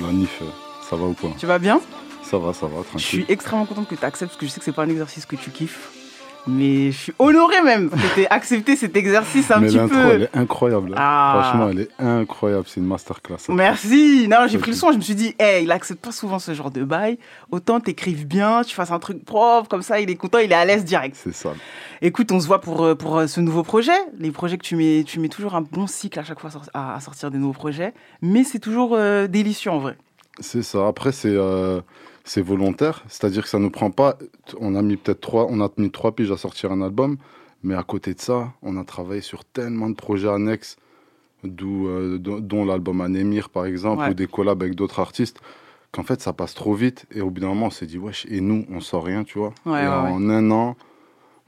[0.00, 0.42] La Nif,
[0.88, 1.30] ça va ou quoi?
[1.38, 1.80] Tu vas bien?
[2.34, 4.58] Ça va, ça va, Je suis extrêmement contente que tu acceptes parce que je sais
[4.58, 5.90] que c'est pas un exercice que tu kiffes.
[6.46, 10.10] Mais je suis honoré même que tu accepté cet exercice un Mais petit peu.
[10.12, 10.90] elle est incroyable.
[10.92, 10.96] hein.
[10.98, 11.40] Ah.
[11.42, 12.64] Franchement, elle est incroyable.
[12.68, 13.38] C'est une masterclass.
[13.48, 14.28] Merci.
[14.28, 14.92] Non, j'ai pris le son.
[14.92, 17.18] Je me suis dit, hey, il accepte pas souvent ce genre de bail.
[17.50, 20.54] Autant t'écrives bien, tu fasses un truc propre, comme ça, il est content, il est
[20.54, 21.16] à l'aise direct.
[21.18, 21.54] C'est ça.
[22.02, 23.96] Écoute, on se voit pour, euh, pour euh, ce nouveau projet.
[24.18, 26.96] Les projets que tu mets, tu mets toujours un bon cycle à chaque fois à,
[26.96, 27.94] à sortir des nouveaux projets.
[28.20, 29.96] Mais c'est toujours euh, délicieux en vrai.
[30.40, 30.86] C'est ça.
[30.88, 31.80] Après, c'est euh,
[32.24, 33.04] c'est volontaire.
[33.08, 34.18] C'est-à-dire que ça nous prend pas.
[34.58, 37.16] On a mis peut-être trois, on a mis trois piges à sortir un album.
[37.62, 40.76] Mais à côté de ça, on a travaillé sur tellement de projets annexes,
[41.44, 44.10] d'où, euh, dont l'album Anémir, par exemple, Ouais.
[44.10, 45.40] ou des collabs avec d'autres artistes,
[45.92, 47.06] qu'en fait, ça passe trop vite.
[47.14, 49.38] Et au bout d'un moment, on s'est dit, wesh, et nous, on sort rien, tu
[49.38, 49.54] vois.
[49.64, 50.76] Ouais, et ouais, en un an,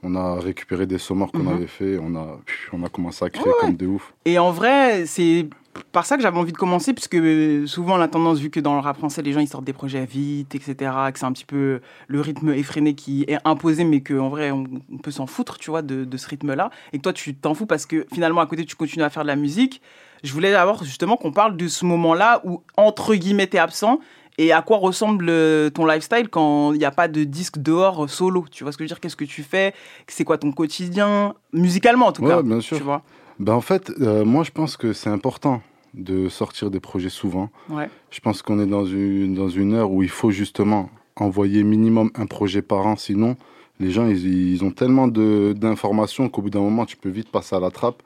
[0.03, 1.47] on a récupéré des sommars qu'on Mhm.
[1.55, 2.39] avait fait, on a,
[2.73, 4.13] on a commencé à créer comme des ouf.
[4.25, 5.47] Et en vrai, c'est
[5.91, 8.59] par ça que j'avais envie de commencer, puisque euh, souvent on a tendance, vu que
[8.59, 10.75] dans le rap français, les gens ils sortent des projets vite, etc.,
[11.13, 14.65] que c'est un petit peu le rythme effréné qui est imposé, mais qu'en vrai on,
[14.91, 16.69] on peut s'en foutre, tu vois, de, de ce rythme-là.
[16.93, 19.23] Et que toi tu t'en fous parce que finalement à côté tu continues à faire
[19.23, 19.81] de la musique.
[20.23, 23.99] Je voulais d'abord justement qu'on parle de ce moment-là où, entre guillemets, t'es absent.
[24.39, 28.03] Et à quoi ressemble euh, ton lifestyle quand il n'y a pas de disque dehors
[28.03, 28.99] euh, solo Tu vois ce que je veux dire?
[28.99, 29.73] Qu'est-ce que tu fais?
[30.07, 31.33] C'est quoi ton quotidien?
[31.53, 32.41] Musicalement en tout Ouais, cas.
[32.43, 32.77] bien sûr.
[32.77, 33.01] Tu vois?
[33.39, 35.61] Ben, en fait, euh, moi, je pense que c'est important
[35.93, 37.49] de sortir des projets souvent.
[37.69, 37.89] Ouais.
[38.11, 42.11] Je pense qu'on est dans une, dans une heure où il faut justement envoyer minimum
[42.15, 42.95] un projet par an.
[42.95, 43.35] Sinon,
[43.79, 47.55] les gens, ils, ils ont tellement d'informations qu'au bout d'un moment, tu peux vite passer
[47.55, 48.03] à la trappe.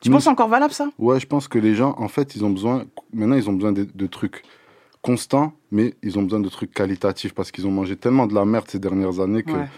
[0.00, 0.88] Tu Nous, penses encore valable ça?
[0.98, 2.84] Ouais, je pense que les gens, en fait, ils ont besoin.
[3.12, 4.42] Maintenant, ils ont besoin de, de trucs
[5.00, 8.44] constants, mais ils ont besoin de trucs qualitatifs parce qu'ils ont mangé tellement de la
[8.44, 9.68] merde ces dernières années que Ouais.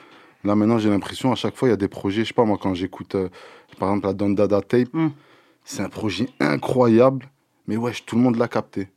[0.44, 2.22] Là, maintenant, j'ai l'impression, à chaque fois, il y a des projets.
[2.22, 3.28] Je sais pas, moi, quand j'écoute, euh,
[3.78, 5.08] par exemple, la Don Dada Tape, Mm.
[5.64, 7.26] c'est un projet incroyable,
[7.66, 8.88] mais ouais, tout le monde l'a capté.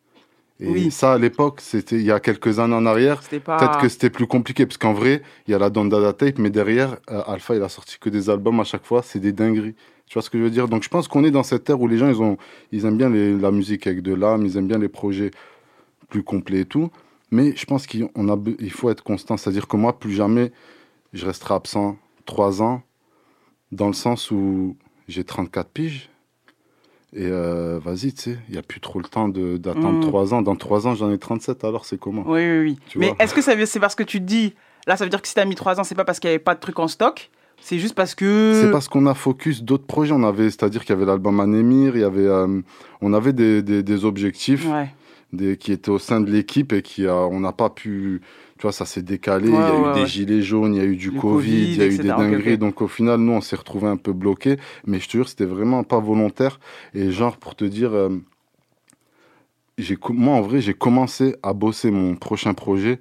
[0.60, 0.90] Et Oui.
[0.92, 3.22] ça, à l'époque, c'était il y a quelques années en arrière.
[3.46, 3.58] Pas.
[3.60, 6.40] Peut-être que c'était plus compliqué, parce qu'en vrai, il y a la Don Dada Tape,
[6.40, 9.32] mais derrière, euh, Alpha, il a sorti que des albums à chaque fois, c'est des
[9.32, 9.76] dingueries.
[10.08, 10.68] Tu vois ce que je veux dire?
[10.68, 12.38] Donc je pense qu'on est dans cette ère où les gens, ils, ont,
[12.72, 15.32] ils aiment bien les- la musique avec de l'âme, ils aiment bien les projets
[16.10, 16.90] plus complets et tout.
[17.30, 19.36] Mais je pense qu'il a il faut être constant.
[19.38, 20.52] C'est-à-dire que moi, plus jamais,
[21.14, 22.82] je resterai absent trois ans,
[23.72, 24.76] dans le sens où
[25.08, 26.10] j'ai 34 piges.
[27.14, 30.02] Et euh, vas-y, tu sais, il n'y a plus trop le temps d'attendre Mm.
[30.02, 30.42] trois ans.
[30.42, 32.24] Dans trois ans, j'en ai 37, alors c'est comment?
[32.28, 32.80] Oui, oui, oui.
[32.90, 34.54] Tu Mais est-ce que c'est parce que tu te dis.
[34.88, 36.36] Là, ça veut dire que si t'as mis 3 ans, c'est pas parce qu'il n'y
[36.36, 37.30] avait pas de trucs en stock?
[37.60, 38.62] C'est juste parce que.
[38.62, 40.14] C'est parce qu'on a focus d'autres projets.
[40.14, 42.62] On avait, c'est-à-dire qu'il y avait l'album Anémir, il y avait, euh,
[43.02, 44.90] on avait des, des, des objectifs Ouais.
[45.34, 48.22] des, qui étaient au sein de l'équipe et qui, a, on n'a pas pu,
[48.58, 49.48] tu vois, ça s'est décalé.
[49.50, 50.08] il y a Ouais, eu des ouais.
[50.08, 52.58] gilets jaunes, il y a eu du Covid, il y a eu des dingueries.
[52.58, 54.58] Donc au final, nous, on s'est retrouvés un peu bloqués.
[54.86, 56.60] Mais je te jure, c'était vraiment pas volontaire.
[56.94, 58.10] Et genre, pour te dire, euh,
[60.10, 63.00] moi, en vrai, j'ai commencé à bosser mon prochain projet.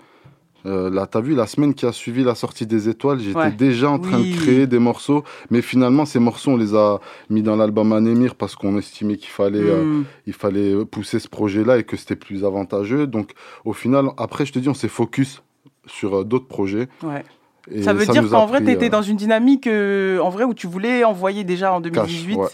[0.67, 3.53] Euh, là, t'as vu, la semaine qui a suivi la sortie des étoiles, j'étais Ouais.
[3.53, 4.33] déjà en train Oui.
[4.33, 5.23] de créer des morceaux.
[5.49, 6.99] Mais finalement, ces morceaux, on les a
[7.31, 10.05] mis dans l'album Anémir parce qu'on estimait qu'il fallait, euh, Hmm.
[10.27, 13.07] il fallait pousser ce projet-là et que c'était plus avantageux.
[13.07, 13.31] Donc,
[13.65, 15.43] au final, après, je te dis, on s'est focus
[15.87, 16.89] sur euh, d'autres projets.
[17.03, 17.25] Ouais.
[17.71, 20.45] Et ça veut dire qu'en vrai, tu étais euh, dans une dynamique euh, en vrai
[20.45, 22.37] où tu voulais envoyer déjà en cash, 2018.
[22.37, 22.47] ouais.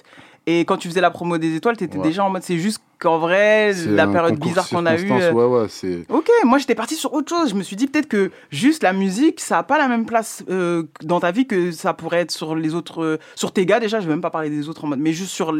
[0.46, 2.02] Et quand tu faisais la promo des étoiles, tu étais Ouais.
[2.02, 5.10] déjà en mode c'est juste qu'en vrai, la période bizarre qu'on a eue.
[5.12, 6.04] euh, Ouais, ouais, c'est.
[6.08, 7.50] Ok, moi j'étais parti sur autre chose.
[7.50, 10.44] Je me suis dit peut-être que juste la musique, ça n'a pas la même place
[10.50, 13.78] euh, dans ta vie que ça pourrait être sur les autres, euh, sur tes gars
[13.78, 14.00] déjà.
[14.00, 15.54] Je vais même pas parler des autres en mode, mais juste sur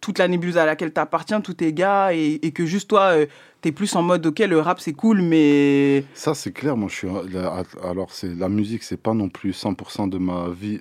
[0.00, 3.12] toute la nébuleuse à laquelle tu appartiens, tous tes gars, et, et que juste toi,
[3.60, 6.76] t'es plus en mode ok, le rap c'est cool, mais Ça, c'est clair.
[6.76, 7.08] Moi, je suis.
[7.84, 10.80] Alors, c'est la musique, c'est pas non plus 100% de ma vie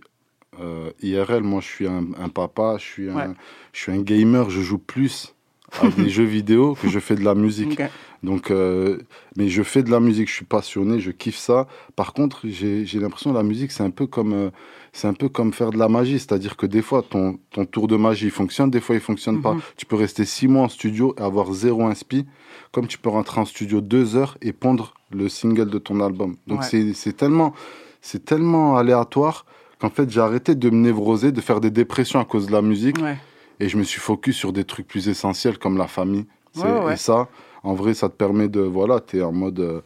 [0.62, 1.44] euh, IRL.
[1.44, 3.28] Moi, je suis un, un papa, je suis un, Ouais.
[3.74, 4.50] je suis un gamer.
[4.50, 5.34] Je joue plus
[5.82, 7.80] à des jeux vidéo que je fais de la musique.
[8.24, 8.98] Donc, euh,
[9.36, 11.68] mais je fais de la musique, je suis passionné, je kiffe ça.
[11.96, 14.50] Par contre, j'ai l'impression que la musique, c'est un peu comme, euh,
[14.92, 16.18] c'est un peu comme faire de la magie.
[16.18, 19.54] C'est-à-dire que des fois, ton, ton tour de magie fonctionne, des fois, il fonctionne pas.
[19.54, 19.62] Mhm.
[19.78, 22.26] Tu peux rester six mois en studio et avoir zéro inspi,
[22.72, 26.38] comme tu peux rentrer en studio deux heures et pondre le single de ton album.
[26.48, 26.94] Donc, Ouais.
[26.96, 27.54] c'est tellement,
[28.02, 29.46] c'est tellement aléatoire
[29.80, 32.62] qu'en fait, j'ai arrêté de me névroser, de faire des dépressions à cause de la
[32.62, 32.98] musique.
[33.02, 33.18] ouais.
[33.60, 36.26] Et je me suis focus sur des trucs plus essentiels comme la famille.
[36.54, 36.94] C'est- Ouais, ouais.
[36.94, 37.28] Et ça,
[37.64, 38.60] en vrai, ça te permet de.
[38.62, 39.60] Voilà, tu es en mode.
[39.60, 39.82] euh,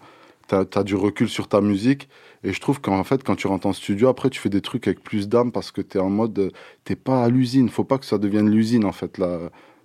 [0.48, 2.10] t'as as du recul sur ta musique.
[2.44, 4.88] Et je trouve qu'en fait, quand tu rentres en studio, après, tu fais des trucs
[4.88, 6.38] avec plus d'âme parce que tu es en mode.
[6.40, 6.50] euh,
[6.84, 7.70] T'es pas à l'usine.
[7.70, 9.38] Faut pas que ça devienne l'usine, en fait, là,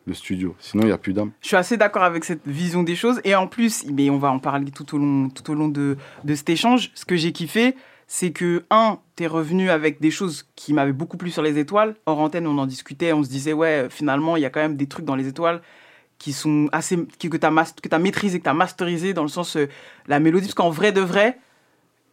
[0.07, 0.57] le studio.
[0.59, 1.31] Sinon, il n'y a plus d'âme.
[1.41, 3.21] Je suis assez d'accord avec cette vision des choses.
[3.23, 5.97] Et en plus, mais on va en parler tout au long, tout au long de,
[6.25, 6.91] de cet échange.
[6.97, 11.17] Ce que j'ai kiffé, c'est que, un, t'es revenu avec des choses qui m'avaient beaucoup
[11.17, 11.97] plu sur les étoiles.
[12.07, 14.77] Hors antenne, on en discutait, on se disait, ouais, finalement, il y a quand même
[14.77, 15.61] des trucs dans les étoiles
[16.19, 16.97] qui sont assez.
[16.97, 19.69] que que t'as maîtrisé, que t'as masterisé dans le sens euh,
[20.07, 20.47] la mélodie.
[20.47, 21.39] Parce qu'en vrai de vrai,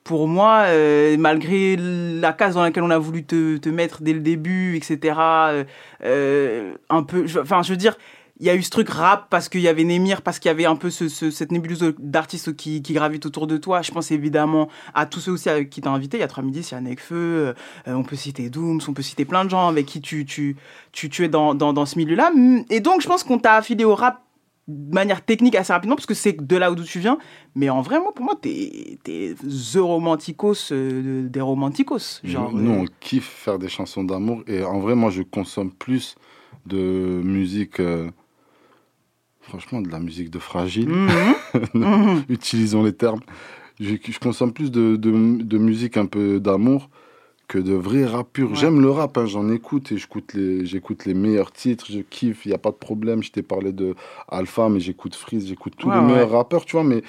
[0.03, 4.13] pour moi, euh, malgré la case dans laquelle on a voulu te, te mettre dès
[4.13, 5.63] le début, etc., euh,
[6.03, 7.25] euh, un peu.
[7.39, 7.97] Enfin, je veux dire,
[8.39, 10.51] il y a eu ce truc rap parce qu'il y avait Némir, parce qu'il y
[10.51, 13.81] avait un peu ce, ce- cette nébuleuse d'artistes qui, qui gravitent autour de toi.
[13.83, 16.17] Je pense évidemment à tous ceux aussi qui t'as invité.
[16.17, 17.53] Il y a 3 midi, il y a Nekfeu, euh,
[17.85, 20.55] on peut citer Dooms, on peut citer plein de gens avec qui tu, tu,
[20.91, 22.31] tu, tu es dans, dans, dans ce milieu-là.
[22.71, 24.21] Et donc, je pense qu'on t'a affilié au rap
[24.67, 27.17] de manière technique assez rapidement parce que c'est de là d'où tu viens.
[27.53, 32.21] Mais en vrai, moi, pour moi, t'es t'es the romanticos euh, des romanticos.
[32.23, 34.41] Genre, nous, euh, on kiffe faire des chansons d'amour.
[34.47, 36.15] Et en vrai, moi, je consomme plus
[36.65, 37.79] de musique.
[37.79, 38.09] euh,
[39.43, 40.89] franchement, de la musique de fragile.
[40.89, 41.35] mhm,
[41.73, 42.23] mhm.
[42.29, 43.21] Utilisons les termes.
[43.79, 45.11] Je, je consomme plus de, de,
[45.43, 46.89] de musique un peu d'amour
[47.47, 48.55] que de vrais rap purs.
[48.55, 52.45] J'aime le rap, hein, j'en écoute et j'écoute les, j'écoute les meilleurs titres, je kiffe,
[52.45, 53.21] il n'y a pas de problème.
[53.21, 53.95] Je t'ai parlé de
[54.29, 56.07] Alpha, mais j'écoute Freeze, j'écoute tous Ouais, les ouais.
[56.07, 57.03] meilleurs rappeurs, tu vois, mais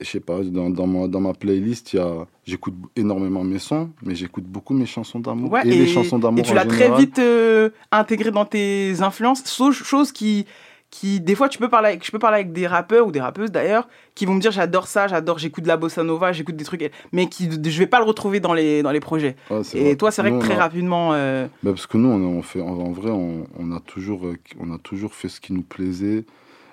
[0.00, 1.98] je sais pas, dans, dans, ma, dans ma playlist,
[2.44, 6.42] j'écoute énormément mes sons, mais j'écoute beaucoup mes chansons d'amour et, les chansons d'amour et
[6.42, 10.46] tu l'as très vite euh, intégré dans tes influences, chose qui,
[10.90, 13.20] qui, des fois, tu peux parler avec, je peux parler avec des rappeurs ou des
[13.20, 16.56] rappeuses d'ailleurs, qui vont me dire j'adore ça, j'adore, j'écoute de la bossa nova, j'écoute
[16.56, 19.36] des trucs, mais qui, je vais pas le retrouver dans les, dans les projets.
[19.62, 19.96] C'est Et vrai.
[19.96, 22.42] toi, c'est vrai Nous, que très a- rapidement, euh, Bah, parce que nous, on, on
[22.42, 25.52] fait, en, en vrai, on, on a toujours, euh, on a toujours fait ce qui
[25.52, 26.24] nous plaisait.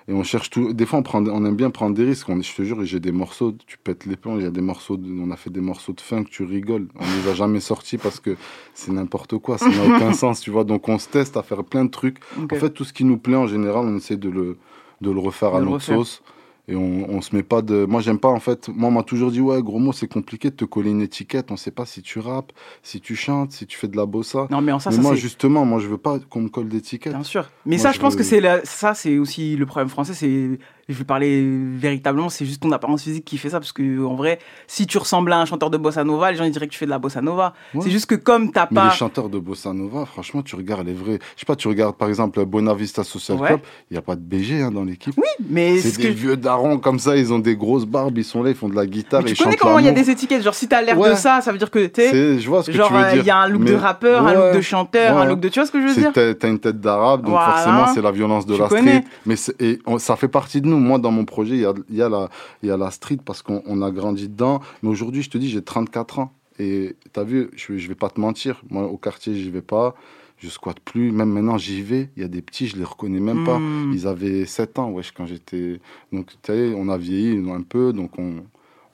[0.08, 0.72] Et on cherche tout.
[0.74, 2.30] Des fois, on, prend, on aime bien prendre des risques.
[2.30, 4.38] On, je te jure, j'ai des morceaux, tu pètes les plombs.
[4.38, 6.88] Il y a des morceaux, de- on a fait des morceaux de funk, tu rigoles.
[7.00, 8.36] On les a jamais sortis parce que
[8.76, 9.58] c'est n'importe quoi.
[9.58, 10.64] Ça n'a aucun sens, tu vois.
[10.64, 12.18] Donc, on se teste à faire plein de trucs.
[12.40, 14.58] En fait, tout ce qui nous plaît, en général, on essaie de le,
[15.02, 15.98] de le refaire De à le notre refaire.
[15.98, 16.22] sauce.
[16.68, 17.86] Et on, on se met pas de.
[17.86, 18.70] Moi, j'aime pas, en fait.
[18.70, 21.52] Moi, on m'a toujours dit, ouais, gros mot, c'est compliqué de te coller une étiquette.
[21.52, 22.52] On sait pas si tu rappes,
[22.82, 24.48] si tu chantes, si tu fais de la bossa.
[24.50, 27.14] Non, mais en ça, ça, moi, justement, moi, je veux pas qu'on me colle d'étiquette.
[27.14, 27.50] Bien sûr.
[27.68, 30.16] Mais Moi, ça, je pense veux- que c'est la- ça, c'est aussi le problème français.
[30.16, 31.44] C'est, je vais parler
[31.78, 34.98] véritablement, c'est juste ton apparence physique qui fait ça, parce que en vrai, si tu
[34.98, 36.92] ressembles à un chanteur de bossa nova, les gens ils diraient que tu fais de
[36.92, 37.54] la bossa nova.
[37.74, 37.82] Ouais.
[37.84, 40.86] C'est juste que comme t'as Mais pas, les chanteurs de bossa nova, franchement, tu regardes
[40.88, 41.20] les vrais.
[41.36, 43.48] Je sais pas, tu regardes par exemple Bonavista Social Ouais.
[43.48, 45.14] Club, il n'y a pas de BG hein, dans l'équipe.
[45.18, 48.18] Oui, mais c'est ce des que- vieux darons comme ça, ils ont des grosses barbes,
[48.18, 49.22] ils sont là, ils font de la guitare.
[49.24, 51.16] Mais ils tu connais comment il y a des étiquettes, genre si t'as l'air de
[51.16, 53.22] ça, ça veut dire que C'est- je vois ce que genre tu veux euh, dire.
[53.24, 55.50] il y a un look de Mais- rappeur, un look de chanteur, un look de,
[55.50, 57.54] tu vois ce que je veux dire T'as une tête d'arabe, donc Voilà.
[57.54, 58.98] forcément c'est la violence de Tu la connais.
[59.00, 59.04] street.
[59.26, 60.75] Mais c'est- et on- ça fait partie de nous.
[60.80, 62.30] Moi, dans mon projet, il y a, il y, a la-
[62.64, 64.62] y a la street parce qu'on on a grandi dedans.
[64.84, 66.32] Mais aujourd'hui, je te dis, j'ai 34 ans.
[66.60, 68.62] Et t'as vu, je, je vais pas te mentir.
[68.70, 69.96] Moi, au quartier, j'y vais pas.
[70.38, 71.12] Je squatte plus.
[71.12, 72.10] Même maintenant, j'y vais.
[72.16, 73.58] Il y a des petits, je les reconnais même pas.
[73.60, 73.92] Hmm.
[73.94, 75.80] Ils avaient 7 ans, wesh, quand j'étais.
[76.14, 77.94] Donc, tu sais, on a vieilli un peu.
[77.94, 78.44] Donc, on,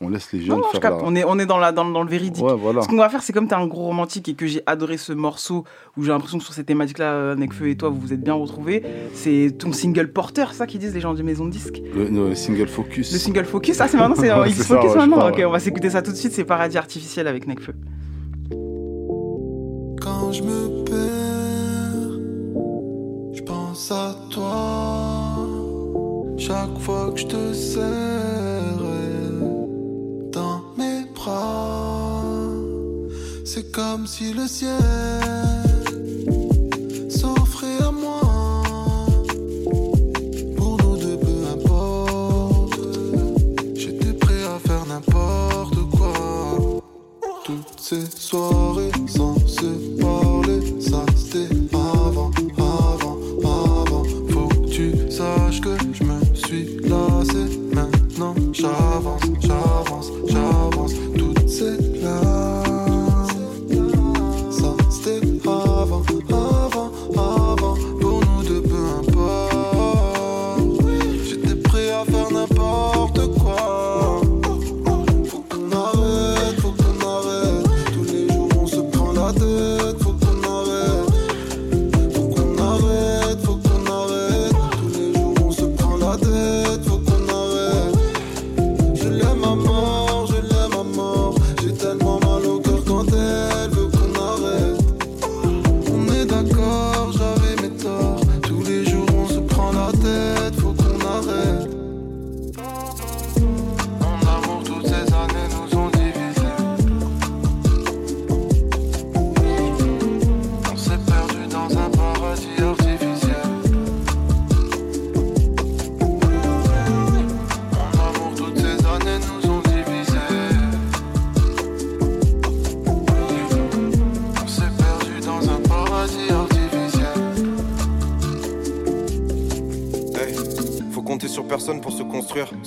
[0.01, 1.01] on laisse les jeunes Non, je faire capte.
[1.01, 2.43] la- on est, on est dans, la, dans, dans le véridique.
[2.43, 2.81] Ouais, voilà.
[2.81, 4.97] Ce qu'on va faire, c'est comme tu es un gros romantique et que j'ai adoré
[4.97, 5.63] ce morceau
[5.97, 8.33] où j'ai l'impression que sur cette thématique-là, euh, Nekfeu et toi, vous vous êtes bien
[8.33, 8.83] retrouvés.
[9.13, 11.81] C'est ton single porteur, ça qu'ils disent les gens du Maison de Disque.
[11.95, 13.13] Le, le single focus.
[13.13, 15.17] Le single focus, ah c'est maintenant, c'est Ouais, focus ça, ouais, je maintenant.
[15.17, 16.31] crois, ok, on va s'écouter ça tout de suite.
[16.33, 17.73] C'est Paradis artificiel avec Nekfeu.
[20.01, 22.19] Quand je me perds,
[23.33, 25.37] je pense à toi.
[26.37, 27.83] Chaque fois que je te serre
[33.62, 34.78] c'est comme si le ciel
[37.10, 38.21] s'offrait à moi.
[40.58, 42.80] Pour nous deux, peu importe.
[43.76, 46.82] J'étais prêt à faire n'importe quoi.
[47.43, 48.61] Toutes ces soirées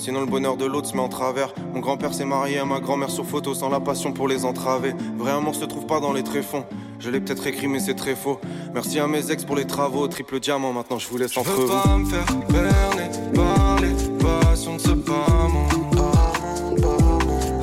[0.05, 1.51] sinon le bonheur de l'autre se met en travers.
[1.73, 4.93] Mon grand-père s'est marié à ma grand-mère sur photo sans la passion pour les entraver.
[5.17, 6.63] Vrai amour se trouve pas dans les tréfonds.
[6.99, 8.39] Je l'ai peut-être écrit mais c'est très faux.
[8.71, 11.67] Merci à mes ex pour les travaux, triple diamant, maintenant je vous laisse entre vous.
[11.67, 15.99] pas me faire berner par les passions de ce bas monde.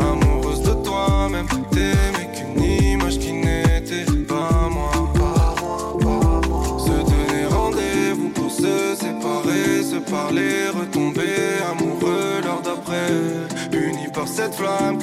[0.00, 4.90] Amoureuse de toi-même, t'aimais qu'une image qui n'était pas moi.
[6.78, 10.61] Se donner rendez-vous pour se séparer, se parler,
[14.62, 15.01] par cette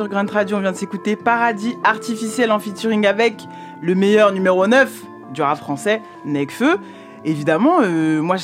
[0.00, 3.46] sur Grunt Radio, on vient de s'écouter Paradis Artificiel en featuring avec
[3.82, 4.90] le meilleur numéro 9
[5.34, 6.78] du rap français, Necfeu.
[7.26, 8.36] Évidemment, euh, moi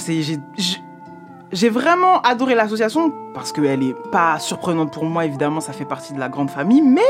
[1.52, 6.12] j'ai vraiment adoré l'association parce qu'elle est pas surprenante pour moi, évidemment, ça fait partie
[6.12, 7.00] de la grande famille, mais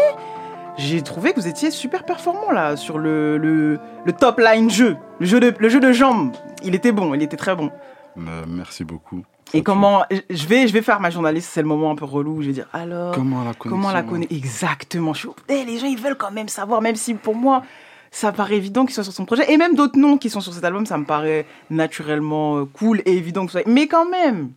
[0.76, 3.80] j'ai trouvé que vous étiez super performant là sur le,
[4.20, 6.30] top line jeu, le jeu, de, le.
[6.62, 7.72] Il était bon, il était très bon.
[8.16, 9.24] Euh, merci beaucoup.
[9.54, 12.36] Et comment je vais, je vais faire ma journaliste, c'est le moment un peu relou
[12.38, 15.14] où je vais dire alors Comment la comment la connaît exactement.
[15.14, 17.62] Je suis, Eh, les gens ils veulent quand même savoir, même si pour moi
[18.10, 20.52] ça paraît évident qu'ils soient sur son projet et même d'autres noms qui sont sur
[20.52, 23.68] cet album, ça me paraît naturellement euh, cool et évident que ce soit.
[23.70, 24.50] Mais quand même,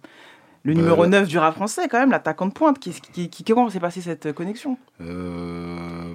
[0.64, 3.44] le numéro Euh, 9 du rap français, quand même, l'attaquant de pointe, qui, qui, qui-
[3.44, 4.78] comment s'est passée cette euh, connexion?
[5.02, 6.14] Euh,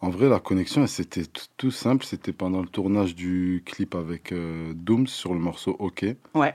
[0.00, 1.24] en vrai, la connexion, c'était
[1.56, 2.04] tout simple.
[2.04, 6.04] C'était pendant le tournage du clip avec euh, Dooms sur le morceau OK.
[6.34, 6.54] Ouais.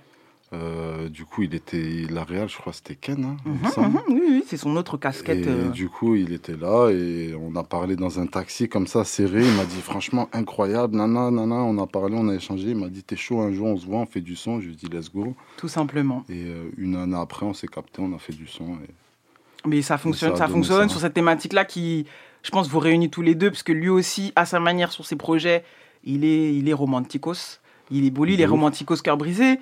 [0.54, 3.26] Euh, du coup, il était la réal, je crois, c'était Ken.
[3.26, 5.45] hein, Mhm, mhm, oui, oui, c'est son autre casquette.
[5.45, 8.88] Et euh, du coup, il était là et on a parlé dans un taxi comme
[8.88, 9.45] ça, serré.
[9.45, 11.56] Il m'a dit franchement incroyable, nana, nana.
[11.56, 12.70] On a parlé, on a échangé.
[12.70, 14.62] Il m'a dit t'es chaud un jour, on se voit, on fait du son.
[14.62, 15.36] Je lui ai dit let's go.
[15.58, 16.24] Tout simplement.
[16.30, 18.76] Et euh, une année après, on s'est capté, on a fait du son.
[18.76, 20.93] et- Mais ça fonctionne, ça fonctionne ça.
[20.93, 22.06] sur cette thématique-là qui,
[22.43, 25.06] je pense, vous réunit tous les deux, parce que lui aussi, à sa manière, sur
[25.06, 25.66] ses projets,
[26.06, 27.60] il est, il est romanticos.
[27.89, 29.60] Il est beau, il est romanticos, cœur brisé.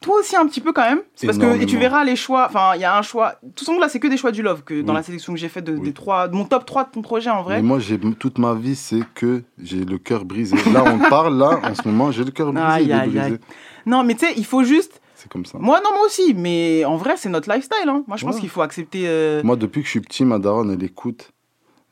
[0.00, 1.00] Toi aussi, un petit peu quand même.
[1.14, 3.36] C'est parce que, et tu verras les choix, enfin, il y a un choix.
[3.54, 4.98] Tout ce là, c'est que des choix du love, que dans Oui.
[4.98, 7.30] la sélection que j'ai faite de, des trois, de mon top 3 de ton projet
[7.30, 7.56] en vrai.
[7.56, 10.56] Mais moi, j'ai toute ma vie, c'est que j'ai le cœur brisé.
[10.72, 12.66] Là, on parle, là, en ce moment, j'ai le cœur brisé.
[12.66, 13.20] Aïe, aïe, brisé.
[13.20, 13.38] aïe.
[13.86, 15.00] Non, mais tu sais, il faut juste.
[15.14, 15.58] C'est comme ça.
[15.58, 17.88] Moi, non, moi aussi, mais en vrai, c'est notre lifestyle.
[17.88, 18.04] hein.
[18.06, 18.40] Moi, je pense Ouais.
[18.42, 19.04] qu'il faut accepter.
[19.06, 21.30] euh, Moi, depuis que je suis petit, ma daronne, elle écoute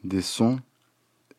[0.05, 0.59] des sons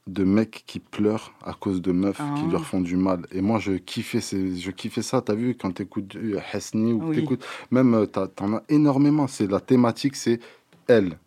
[0.07, 2.51] de mecs qui pleurent à cause de meufs qui Ah.
[2.51, 3.25] leur font du mal.
[3.31, 5.21] Et moi, je kiffais, ces- je kiffais ça.
[5.21, 7.15] T'as vu, quand t'écoutes euh, Hesni ou Oui.
[7.15, 9.27] t'écoutes, même, euh, t'en as énormément.
[9.27, 10.39] C'est la thématique, c'est
[10.87, 11.17] elle.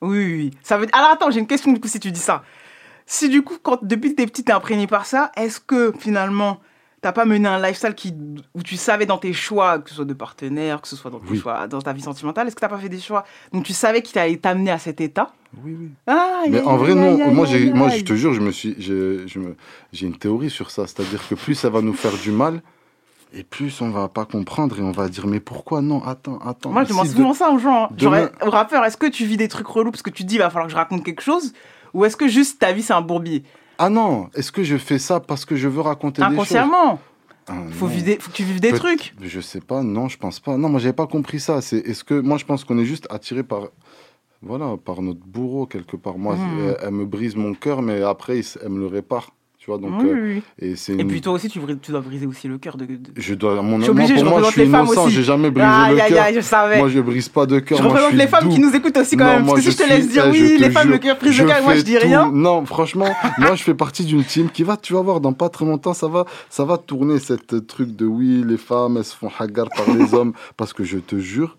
[0.00, 0.50] Oui, oui, oui.
[0.62, 0.86] Ça veut...
[0.92, 2.44] Alors attends, j'ai une question du coup si tu dis ça.
[3.06, 6.60] Si du coup, quand, depuis que t'es petit, t'es imprégné par ça, est-ce que finalement,
[7.00, 8.14] t'as pas mené un lifestyle qui,
[8.54, 11.20] où tu savais dans tes choix, que ce soit de partenaire, que ce soit dans,
[11.20, 11.38] tes Oui.
[11.38, 13.24] choix, dans ta vie sentimentale, est-ce que t'as pas fait des choix?
[13.52, 15.32] Donc tu savais qu'il allait t'amener à cet état?
[15.64, 15.90] Oui, oui.
[16.06, 17.16] Aïe, Mais en vrai, non.
[17.32, 20.86] moi, moi, je te jure, je me suis, j'ai, une théorie sur ça.
[20.86, 22.62] C'est-à-dire que plus ça va nous faire du mal,
[23.32, 25.82] et plus on va pas comprendre et on va dire mais pourquoi?
[25.82, 26.70] Non Attends, attends.
[26.70, 27.84] Moi, je demande souvent de- ça aux gens.
[27.84, 27.88] hein.
[27.92, 30.36] Demain- aux rappeurs, est-ce que tu vis des trucs relous parce que tu te dis,
[30.36, 31.52] il va falloir que je raconte quelque chose?
[31.94, 33.42] Ou est-ce que juste ta vie, c'est un bourbier?
[33.78, 37.00] Ah non, est-ce que je fais ça parce que je veux raconter des choses Inconsciemment.
[37.46, 39.14] Ah, Faut, vider, faut que tu vives des Peut- trucs.
[39.22, 40.56] Je sais pas, non, je pense pas.
[40.58, 41.60] Non, moi j'avais pas compris ça.
[41.62, 43.68] C'est est-ce que moi je pense qu'on est juste attiré par
[44.42, 46.16] voilà, par notre bourreau quelque part.
[46.18, 46.58] Moi, Mhm.
[46.68, 49.30] elle, elle me brise mon cœur, mais après elle me le répare.
[49.68, 51.58] Tu vois, donc Oui, euh, oui, et c'est Et une- puis toi aussi, tu,
[51.90, 52.86] dois briser aussi le cœur de.
[52.86, 55.68] de- je dois mon Je moi, je pour moi je suis innocent, j'ai jamais brisé
[55.68, 56.26] Aïe, le cœur.
[56.36, 56.78] je savais.
[56.78, 57.76] Moi je brise pas de cœur.
[57.76, 58.50] Je moi, représente suis les femmes doux.
[58.54, 60.00] qui nous écoutent aussi quand Non, même, moi, parce que je si je te suis-
[60.00, 61.82] laisse dire eh, oui, je les femmes, le cœur prise de je cœur, moi, je
[61.82, 62.30] dis rien.
[62.32, 65.50] Non, franchement, moi je fais partie d'une team qui va, tu vas voir, dans pas
[65.50, 69.14] très longtemps, ça va, ça va tourner cette truc de oui, les femmes, elles se
[69.14, 71.58] font hagar par les hommes, parce que je te jure,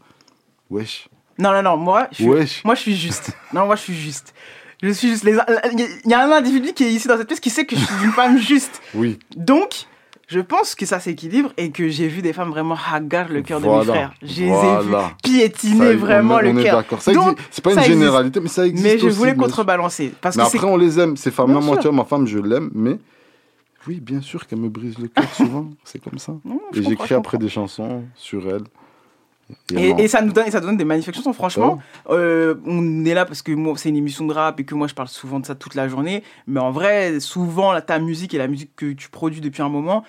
[0.72, 1.08] wesh.
[1.38, 3.34] Non, non, non, moi, je suis, moi, je suis juste.
[3.54, 4.34] Non, moi, je suis juste.
[4.82, 5.24] Je suis juste.
[5.24, 5.38] les-
[6.06, 7.84] Il y a un individu qui est ici dans cette pièce qui sait que je
[7.86, 8.82] suis une femme juste.
[8.96, 9.20] Oui.
[9.36, 9.86] Donc,
[10.28, 13.60] je pense que ça s'équilibre et que j'ai vu des femmes vraiment hagar le cœur
[13.60, 14.14] de mes frères.
[14.22, 15.12] Je les ai Voilà.
[15.24, 16.84] piétiner Ça, on vraiment est- le on cœur.
[17.14, 17.94] Donc, c'est pas une existe.
[17.98, 20.14] généralité, mais ça existe Mais je aussi, voulais contrebalancer.
[20.22, 21.60] Parce mais que c'est après, on les aime, ces femmes-là.
[21.60, 22.98] Moi, tu vois, ma femme, je l'aime, mais
[23.88, 25.70] oui, bien sûr qu'elle me brise le cœur souvent.
[25.84, 26.34] C'est comme ça.
[26.76, 28.64] et j'écris après des chansons sur elle.
[29.76, 31.34] Et, ça nous donne, et ça donne des manifestations.
[31.34, 32.14] Franchement, Oh.
[32.14, 34.88] euh, on est là parce que moi, c'est une émission de rap et que moi,
[34.88, 36.24] je parle souvent de ça toute la journée.
[36.48, 39.70] Mais en vrai, souvent, là, ta musique et la musique que tu produis depuis un
[39.70, 40.04] moment,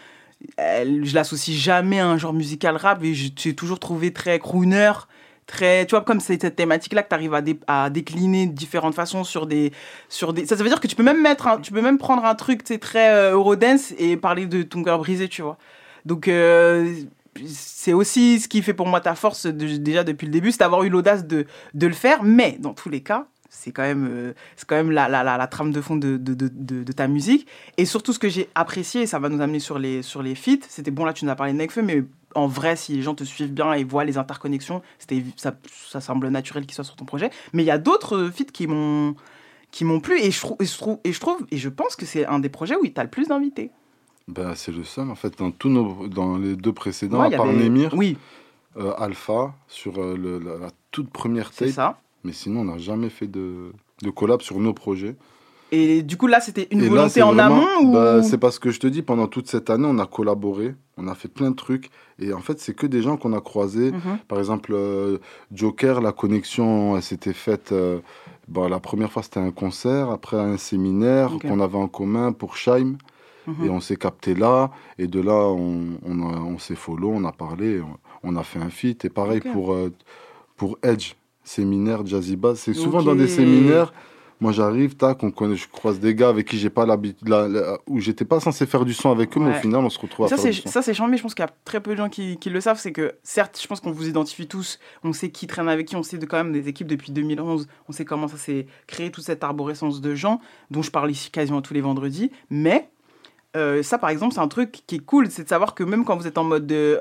[0.57, 4.39] elle- je l'associe jamais à un genre musical rap et je t'ai toujours trouvé très
[4.39, 4.93] crooner.
[5.47, 8.53] Très, tu vois, comme c'est cette thématique-là que tu arrives à, dé- à décliner de
[8.53, 9.73] différentes façons sur des,
[10.09, 10.47] sur des.
[10.47, 12.37] Ça, ça veut dire que tu peux même mettre, un- tu peux même prendre un
[12.37, 15.59] truc, très euh, Eurodance et parler de ton cœur brisé, tu vois.
[16.07, 16.95] Donc, euh,
[17.47, 20.83] c'est aussi ce qui fait pour moi ta force déjà depuis le début, c'est d'avoir
[20.83, 22.23] eu l'audace de, le faire.
[22.23, 24.33] Mais dans tous les cas, c'est quand même, euh,
[24.67, 27.47] quand même la, trame de fond de, ta musique.
[27.77, 30.35] Et surtout, ce que j'ai apprécié, et ça va nous amener sur les, sur les
[30.35, 32.05] feats, c'était bon, là, tu nous as parlé de Nekfeu, mais
[32.35, 34.83] en vrai, si les gens te suivent bien et voient les interconnexions,
[35.37, 37.31] ça, semble naturel qu'ils soient sur ton projet.
[37.53, 39.15] Mais il y a d'autres euh, feats qui m'ont
[39.71, 40.57] qui m'ont plu et, je trouve,
[41.05, 43.11] et je trouve et je pense que c'est un des projets où tu as le
[43.11, 43.71] plus d'invités.
[44.31, 47.37] Ben, c'est le seul, en fait, dans, tous nos, dans les deux précédents, Ouais, à
[47.37, 48.17] part Némir, Oui.
[48.77, 51.75] euh, Alpha, sur euh, le- la, la toute première C'est tape.
[51.75, 51.99] ça.
[52.25, 53.73] Mais sinon, on n'a jamais fait de,
[54.03, 55.17] de collab sur nos projets.
[55.73, 57.93] Et du coup, là, c'était une Et volonté en vraiment- amont ou...
[57.93, 61.07] bah, C'est parce que je te dis, pendant toute cette année, on a collaboré, on
[61.09, 61.91] a fait plein de trucs.
[62.19, 63.93] Et en fait, c'est que des gens qu'on a croisés.
[63.93, 64.19] Mhm.
[64.29, 65.19] Par exemple, euh,
[65.53, 68.01] Joker, la connexion, elle s'était faite euh,
[68.49, 72.57] Bah, la première fois, c'était un concert, après un séminaire qu'on avait en commun pour
[72.57, 72.97] Scheim.
[73.59, 73.67] Mhm.
[73.67, 74.71] Et on s'est capté là.
[74.99, 78.71] Et de là, on, on, s'est follow, on a parlé, on, on a fait un
[78.71, 79.05] feat.
[79.05, 79.93] Et pareil pour, euh,
[80.57, 82.61] pour Edge, séminaire Jazzy Bass.
[82.61, 83.93] C'est souvent dans des séminaires.
[84.41, 87.29] Moi, j'arrive, tac, on connaît, je croise des gars avec qui j'ai pas l'habitude,
[87.87, 90.25] où j'étais pas censé faire du son avec eux, mais au final, on se retrouve
[90.25, 90.69] à Ça, faire c'est du son.
[90.71, 92.49] ça, c'est chiant, mais je pense qu'il y a très peu de gens qui, qui
[92.49, 92.79] le savent.
[92.79, 94.79] C'est que, certes, je pense qu'on vous identifie tous.
[95.05, 95.97] On sait qui traîne avec qui.
[95.97, 97.69] On sait de, quand même des équipes depuis 2011.
[97.87, 100.41] On sait comment ça s'est créé, toute cette arborescence de gens,
[100.71, 102.31] dont je parle ici quasiment tous les vendredis.
[102.49, 102.89] Mais
[103.57, 105.31] euh, ça, par exemple, c'est un truc qui est cool.
[105.31, 107.01] C'est de savoir que même quand vous êtes en mode de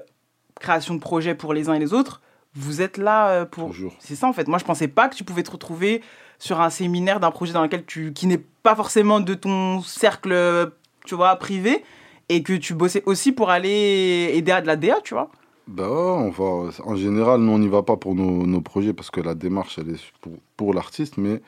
[0.60, 2.22] création de projet pour les uns et les autres,
[2.56, 3.72] vous êtes là euh, pour.
[4.00, 4.48] C'est ça, en fait.
[4.48, 6.02] Moi, je pensais pas que tu pouvais te retrouver
[6.40, 10.72] sur un séminaire d'un projet dans lequel tu, qui n'est pas forcément de ton cercle,
[11.06, 11.84] tu vois, privé,
[12.30, 15.30] et que tu bossais aussi pour aller aider à de la DA, tu vois.
[15.68, 19.12] Bah on va, en général, nous, on n'y va pas pour nos, nos projets parce
[19.12, 21.42] que la démarche, elle est pour, pour l'artiste, mais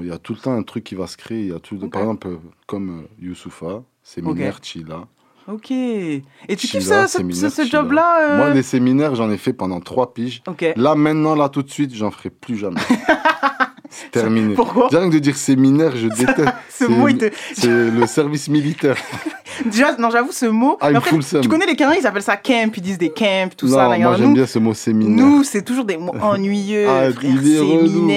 [0.00, 1.40] il y a tout le temps un truc qui va se créer.
[1.40, 1.76] Il y a tout.
[1.88, 4.64] Par exemple, euh, comme euh, Youssoufa, séminaire Ok.
[4.64, 5.04] Chila.
[5.48, 5.70] Ok.
[5.72, 6.22] Et
[6.56, 10.14] tu kiffes ce, ce- séminaire, job-là euh, Moi, les séminaires, j'en ai fait pendant trois
[10.14, 10.42] piges.
[10.46, 10.64] Ok.
[10.76, 12.80] Là, maintenant, là, tout de suite, j'en ferai plus jamais.
[13.90, 14.54] C'est terminé.
[14.54, 16.48] Pourquoi Rien que de dire séminaire, je déteste.
[16.70, 18.96] ce mot, il te- C'est le service militaire.
[19.66, 20.78] Déjà, non, j'avoue, ce mot.
[20.80, 23.66] Ah, après, tu connais les Canadiens, ils appellent ça camp, ils disent des camps, tout
[23.66, 23.88] non, ça.
[23.88, 25.26] là, moi, j'aime bien ce mot séminaire.
[25.26, 28.08] Nous, c'est toujours des mots ennuyeux, Ah, frère, relou.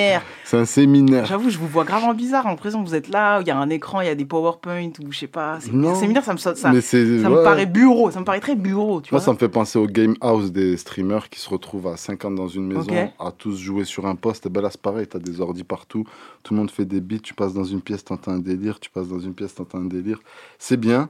[0.45, 1.25] C'est un séminaire.
[1.25, 2.45] J'avoue, je vous vois grave en bizarre.
[2.45, 4.91] En que vous êtes là, il y a un écran, il y a des PowerPoint
[5.03, 5.57] ou je sais pas.
[5.59, 5.95] C'est- Non.
[5.95, 7.39] Séminaire, ça me, ça, ça, ouais.
[7.39, 8.11] me paraît bureau.
[8.11, 9.25] Ça me paraît très bureau, tu Moi, vois.
[9.25, 12.47] ça me fait penser au game house des streamers qui se retrouvent à 50 dans
[12.47, 14.45] une maison, à tous jouer sur un poste.
[14.45, 16.05] Et ben là, c'est pareil, t'as des ordis partout,
[16.43, 18.91] tout le monde fait des beats, tu passes dans une pièce, t'entends un délire, tu
[18.91, 20.19] passes dans une pièce, t'entends un délire.
[20.59, 21.09] C'est bien,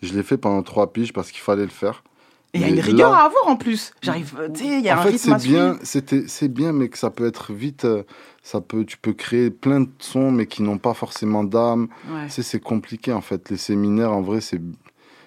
[0.00, 2.04] je l'ai fait pendant trois piges parce qu'il fallait le faire.
[2.54, 3.92] Et il y a une rigueur là- à avoir en plus.
[4.00, 6.24] J'arrive, euh, tu sais, il y a en un fait, rythme à c'est bien, c'était,
[6.28, 7.84] c'est bien, mais que ça peut être vite.
[7.84, 8.02] euh,
[8.46, 11.88] Ça peut, tu peux créer plein de sons, mais qui n'ont pas forcément d'âme.
[12.08, 12.26] Ouais.
[12.26, 13.50] Tu sais, c'est compliqué en fait.
[13.50, 14.60] Les séminaires, en vrai, c'est,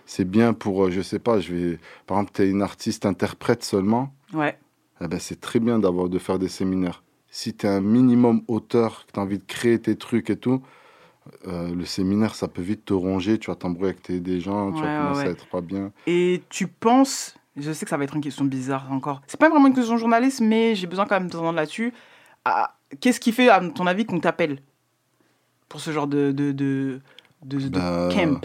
[0.06, 3.06] c'est bien pour, euh, je sais pas, je vais, par exemple, tu es une artiste
[3.06, 4.14] interprète seulement.
[4.32, 4.58] Ouais.
[5.02, 7.04] eh ben, c'est très bien d'avoir de faire des séminaires.
[7.30, 10.38] Si tu es un minimum auteur, que tu as envie de créer tes trucs et
[10.38, 10.62] tout,
[11.46, 13.38] euh, le séminaire, ça peut vite te ronger.
[13.38, 15.28] Tu vas t'embrouiller avec tes, des gens, tu vas commencer ouais.
[15.28, 15.92] à être pas bien.
[16.08, 19.22] Et tu penses, je sais que ça va être une question bizarre encore.
[19.28, 21.92] C'est pas vraiment une question de journaliste, mais j'ai besoin quand même de t'entendre là-dessus.
[22.46, 24.60] Ah, Qu'est-ce qui fait, à ton avis, qu'on t'appelle
[25.68, 27.00] pour ce genre de, de, de,
[27.44, 28.42] de, de Ben, camp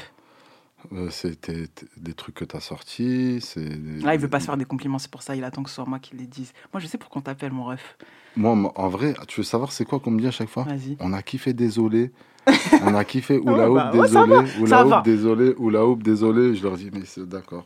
[0.92, 1.50] euh, c'est
[1.96, 3.38] des trucs que tu as sortis.
[3.56, 5.70] Des- Là, il veut pas se faire des compliments, c'est pour ça il attend que
[5.70, 6.52] ce soit moi qui les dise.
[6.74, 7.96] Moi, je sais pourquoi on t'appelle, mon ref.
[8.36, 10.66] Moi, en vrai, tu veux savoir c'est quoi qu'on me dit à chaque fois?
[11.00, 12.12] On a kiffé désolé.
[12.82, 14.36] On a kiffé ou la Ouais, houppe bah, ouais, désolé.
[14.36, 14.98] va, Ou ça la va.
[14.98, 15.54] houppe désolé.
[15.56, 16.54] Ou la houppe désolé.
[16.54, 17.64] Je leur dis, mais c'est d'accord.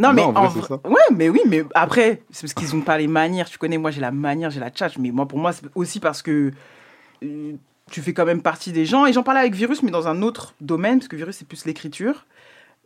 [0.00, 0.60] Non, mais en vrai.
[0.84, 3.48] Ouais, mais oui, mais après, c'est parce qu'ils ont pas les manières.
[3.48, 4.96] Tu connais, moi, j'ai la manière, j'ai la tchatch.
[4.98, 6.50] Mais moi, pour moi, c'est aussi parce que
[7.22, 7.52] euh,
[7.90, 9.06] tu fais quand même partie des gens.
[9.06, 11.64] Et j'en parlais avec Virus, mais dans un autre domaine, parce que Virus, c'est plus
[11.66, 12.26] l'écriture.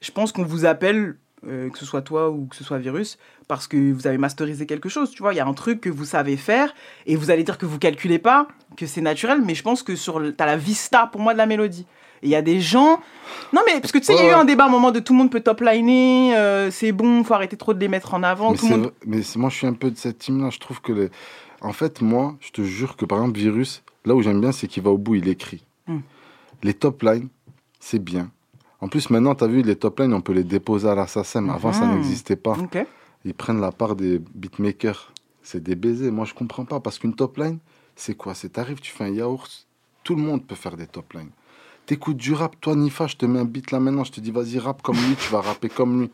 [0.00, 3.16] Je pense qu'on vous appelle, euh, que ce soit toi ou que ce soit Virus,
[3.48, 5.10] parce que vous avez masterisé quelque chose.
[5.10, 6.74] Tu vois, il y a un truc que vous savez faire,
[7.06, 9.40] et vous allez dire que vous calculez pas, que c'est naturel.
[9.44, 11.86] Mais je pense que sur, le- t'as la vista pour moi de la mélodie.
[12.24, 13.00] Il y a des gens.
[13.52, 14.90] Non, mais parce que tu sais, il y a eu un débat à un moment
[14.90, 18.14] de tout le monde peut top-liner, euh, c'est bon, faut arrêter trop de les mettre
[18.14, 18.50] en avant.
[18.52, 18.92] Mais, tout monde...
[19.36, 20.50] moi, je suis un peu de cette team-là.
[20.50, 20.92] Je trouve que.
[20.92, 21.10] Les...
[21.60, 24.66] En fait, moi, je te jure que par exemple, Virus, là où j'aime bien, c'est
[24.66, 25.62] qu'il va au bout, il écrit.
[25.86, 26.00] Hmm.
[26.62, 27.28] Les top lines,
[27.78, 28.30] c'est bien.
[28.80, 31.48] En plus, maintenant, tu as vu, les top lines, on peut les déposer à l'assassin.
[31.48, 31.94] Avant, ça Mhm.
[31.96, 32.56] n'existait pas.
[33.24, 35.12] Ils prennent la part des beatmakers.
[35.42, 36.10] C'est des baisers.
[36.12, 36.80] Moi, je comprends pas.
[36.80, 37.58] Parce qu'une top line,
[37.96, 38.34] c'est quoi?
[38.34, 39.66] C'est t'arrives, tu fais un yaourt.
[40.02, 41.30] Tout le monde peut faire des top lines.
[41.86, 44.04] T'écoutes du rap, toi, Nifa, je te mets un beat là maintenant.
[44.04, 46.10] Je te dis, vas-y, rappe comme lui, tu vas rapper comme lui.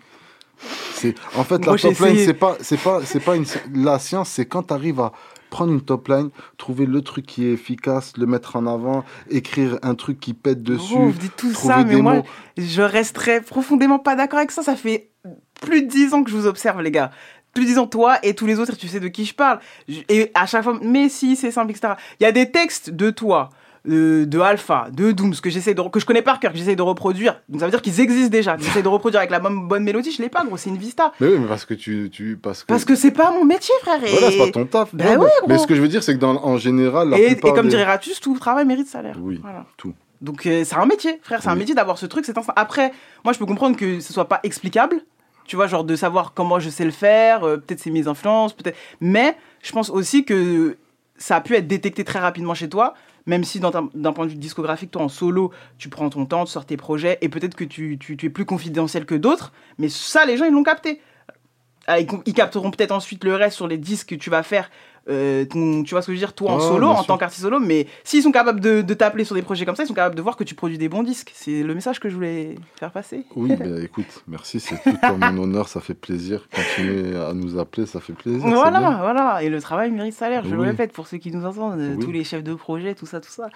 [0.95, 3.47] C'est en fait Moi, la top line, c'est pas, c'est pas, c'est pas une.
[3.75, 5.13] La science, c'est quand tu arrives à
[5.49, 9.79] prendre une top line, trouver le truc qui est efficace, le mettre en avant, écrire
[9.83, 10.95] un truc qui pète dessus.
[10.95, 12.25] Vous dites tout trouver ça, mais des moi, mots.
[12.57, 14.63] je resterais profondément pas d'accord avec ça.
[14.63, 15.11] Ça fait
[15.61, 17.11] plus de dix ans que je vous observe, les gars.
[17.53, 19.59] Plus de dix ans, toi et tous les autres, tu sais de qui je parle.
[20.09, 21.95] Et à chaque fois, mais si, c'est simple, etc.
[22.21, 23.51] Il y a des textes de toi,
[23.85, 26.77] de, de Alpha, de Dooms, que j'essaie de, que je connais par cœur, que j'essaie
[26.77, 27.41] de reproduire.
[27.49, 28.57] Donc ça veut dire qu'ils existent déjà.
[28.61, 31.13] J'essaie de reproduire avec la bonne, bonne mélodie, je l'ai pas, gros, c'est une vista.
[31.21, 32.67] Mais oui, mais parce que tu, tu parce que.
[32.69, 34.03] Parce que c'est pas mon métier, frère.
[34.05, 34.11] Et...
[34.11, 34.95] Voilà, c'est pas ton taf.
[34.95, 37.19] Ben Non, ouais, mais, ce que je veux dire, c'est que dans, en général, la
[37.19, 39.17] Et, comme des- dirait Ratus, tout travail mérite salaire.
[39.21, 39.65] Oui, Voilà.
[39.77, 39.95] tout.
[40.21, 42.53] Donc euh, c'est un métier, frère, c'est un métier d'avoir ce truc, c'est instinct.
[42.55, 42.93] Après,
[43.25, 45.01] moi je peux comprendre que ce soit pas explicable,
[45.47, 48.53] tu vois, genre de savoir comment je sais le faire, euh, peut-être c'est mes influences,
[48.53, 48.77] peut-être.
[49.01, 50.77] Mais je pense aussi que
[51.17, 52.93] ça a pu être détecté très rapidement chez toi,
[53.27, 56.53] même si d'un point de vue discographique, toi en solo, tu prends ton temps, tu
[56.53, 60.37] sors tes projets, et peut-être que tu, es plus confidentiel que d'autres, mais ça, les
[60.37, 61.01] gens, ils l'ont capté.
[61.87, 64.71] Ah, Ils, ils capteront peut-être ensuite le reste sur les disques que tu vas faire
[65.09, 67.07] euh, ton- tu vois ce que je veux dire, toi en solo, en sûr.
[67.07, 69.83] tant qu'artiste solo, mais s'ils sont capables de, de t'appeler sur des projets comme ça,
[69.85, 71.33] ils sont capables de voir que tu produis des bons disques.
[71.35, 73.25] C'est le message que je voulais faire passer.
[73.37, 76.47] Oui, bah, écoute, merci, c'est tout en mon honneur, ça fait plaisir.
[76.55, 78.41] Continuez à nous appeler, ça fait plaisir.
[78.47, 79.43] Voilà, voilà.
[79.43, 82.05] Et le travail mérite salaire, je le répète pour ceux qui nous entendent, Oui.
[82.05, 83.49] tous les chefs de projet, tout ça, tout ça.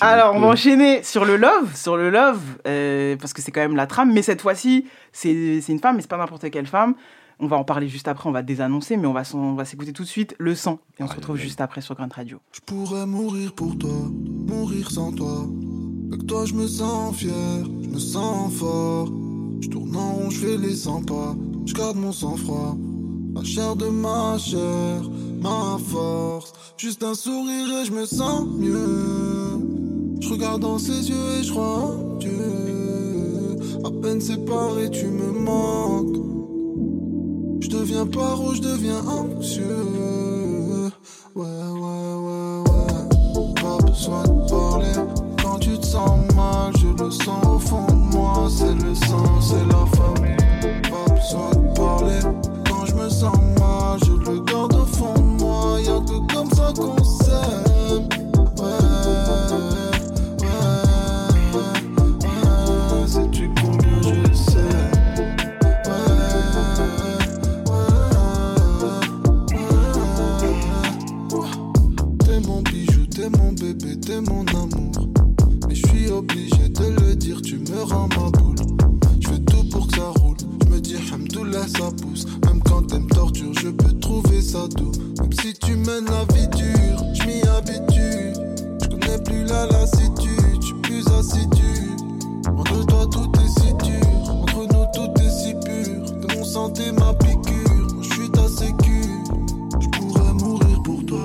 [0.00, 3.60] Alors, on va enchaîner sur le love, sur le love, euh, parce que c'est quand
[3.60, 5.32] même la trame, mais cette fois-ci, c'est
[5.68, 6.94] une femme, mais c'est pas n'importe quelle femme.
[7.40, 9.64] On va en parler juste après, on va désannoncer, mais on va, s'en- on va
[9.64, 10.80] s'écouter tout de suite le sang.
[10.98, 12.38] Et on se retrouve juste après sur Grunt Radio.
[12.52, 13.90] Je pourrais mourir pour toi,
[14.46, 15.46] mourir sans toi.
[16.12, 17.32] Avec toi, je me sens fier,
[17.82, 19.08] je me sens fort.
[19.60, 21.36] Je tourne en rond, je fais les 100 pas.
[21.66, 22.76] Je garde mon sang-froid.
[23.34, 25.02] La chair de ma chair,
[25.40, 26.52] ma force.
[26.76, 29.60] Juste un sourire et je me sens mieux.
[30.20, 32.30] Je regarde dans ses yeux et je crois en Dieu.
[33.84, 36.17] À peine séparé, tu me manques.
[37.60, 39.64] Je deviens paro, je deviens anxieux.
[41.34, 43.54] Ouais, ouais, ouais, ouais.
[43.60, 44.92] Pas besoin de parler.
[45.42, 47.47] Quand tu te sens mal, je le sens
[73.78, 75.08] bébé, mon amour.
[75.68, 78.56] Mais je suis obligé de le dire, tu me rends ma boule.
[79.20, 80.36] Je fais tout pour que ça roule.
[80.64, 82.26] Je me dis, Hamdoullah, ça pousse.
[82.46, 84.92] Même quand t'aimes torture, je peux trouver ça doux.
[85.20, 88.32] Même si tu mènes la vie dure, je m'y habitue.
[88.82, 91.90] Je connais plus la lassitude, je suis plus assidu.
[92.56, 94.30] Entre toi, tout est si dur.
[94.42, 96.10] Entre nous, tout est si pur.
[96.20, 98.02] De mon santé, ma piqûre.
[98.02, 99.02] Je suis ta sécu.
[99.80, 101.24] Je pourrais mourir pour toi,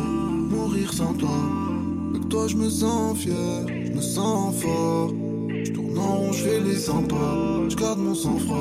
[0.49, 1.72] mourir sans toi.
[2.33, 5.11] Toi, je me sens fier, je me sens fort.
[5.63, 7.69] Je tourne en rond, je fais les 100 pas.
[7.69, 8.57] Je garde mon sang-froid.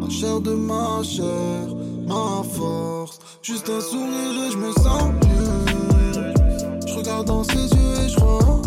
[0.00, 1.76] La chair de ma chair,
[2.08, 3.18] ma force.
[3.42, 6.86] Juste un sourire et je me sens mieux.
[6.86, 8.62] Je regarde dans ses yeux et je crois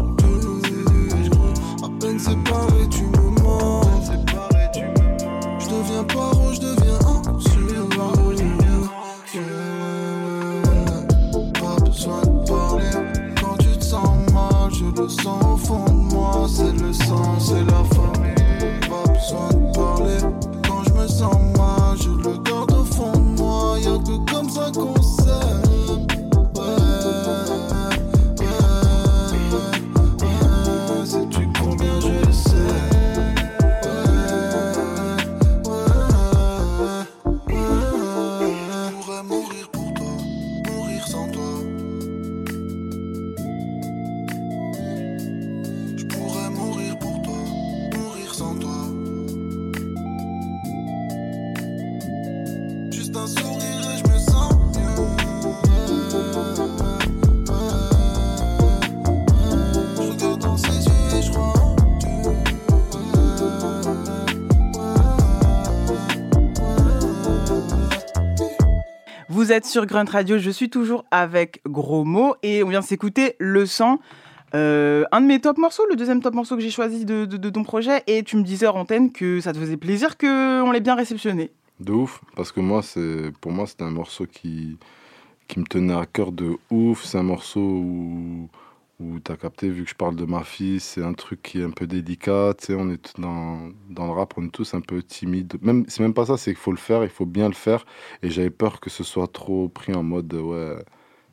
[1.99, 3.81] peine séparé, tu me mens.
[5.59, 7.08] Je deviens paro, je deviens
[17.39, 17.68] C'est
[69.65, 73.65] sur Grunt Radio, je suis toujours avec Gros Mots et on vient de s'écouter Le
[73.65, 73.99] Sang.
[74.55, 77.37] Euh, un de mes top morceaux, le deuxième top morceau que j'ai choisi de, de-
[77.37, 80.71] de ton projet, et tu me disais hors antenne que ça te faisait plaisir qu'on
[80.71, 81.51] l'ait bien réceptionné.
[81.79, 84.77] De ouf, parce que moi, c'est pour moi, c'était un morceau qui,
[85.47, 87.03] qui me tenait à cœur de ouf.
[87.05, 88.49] C'est un morceau où,
[88.99, 91.59] où tu as capté, vu que je parle de ma fille, c'est un truc qui
[91.61, 92.53] est un peu délicat.
[92.59, 95.57] Tu sais, on est dans, dans le rap, on est tous un peu timides.
[95.61, 97.85] Même, c'est même pas ça, c'est qu'il faut le faire, il faut bien le faire.
[98.23, 100.75] Et j'avais peur que ce soit trop pris en mode, ouais,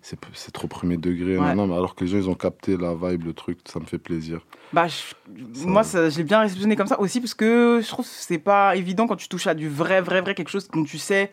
[0.00, 1.38] c'est, c'est trop premier degré.
[1.38, 1.54] Ouais.
[1.54, 3.80] Non, non, mais alors que les gens, ils ont capté la vibe, le truc, ça
[3.80, 4.46] me fait plaisir.
[4.72, 8.04] Bah, je- moi, ça, je l'ai bien réceptionné comme ça aussi parce que je trouve
[8.04, 10.84] que c'est pas évident quand tu touches à du vrai, vrai, vrai, quelque chose dont
[10.84, 11.32] tu sais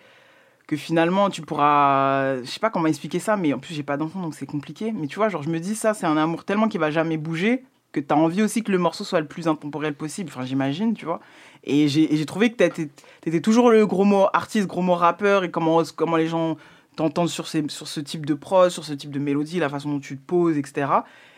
[0.68, 2.42] que finalement tu pourras.
[2.42, 4.92] Je sais pas comment expliquer ça, mais en plus, j'ai pas d'enfant donc c'est compliqué.
[4.92, 7.18] Mais tu vois, genre, je me dis, ça, c'est un amour tellement qui va jamais
[7.18, 10.32] bouger que tu as envie aussi que le morceau soit le plus intemporel possible.
[10.34, 11.22] Enfin, j'imagine, tu vois.
[11.64, 12.90] Et j'ai et trouvé que tu
[13.26, 16.58] étais toujours le gros mot artiste, gros mot rappeur et comment, comment les gens
[16.96, 19.90] t'entendent sur, ces- sur ce type de prose, sur ce type de mélodie, la façon
[19.90, 20.88] dont tu te poses, etc.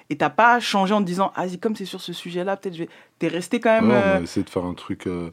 [0.09, 2.83] Et t'as pas changé en te disant, ah, comme c'est sur ce sujet-là, peut-être je
[2.83, 2.89] vais.
[3.19, 3.89] T'es resté quand même.
[3.89, 5.31] Ouais, on euh, a essayé de faire un truc euh,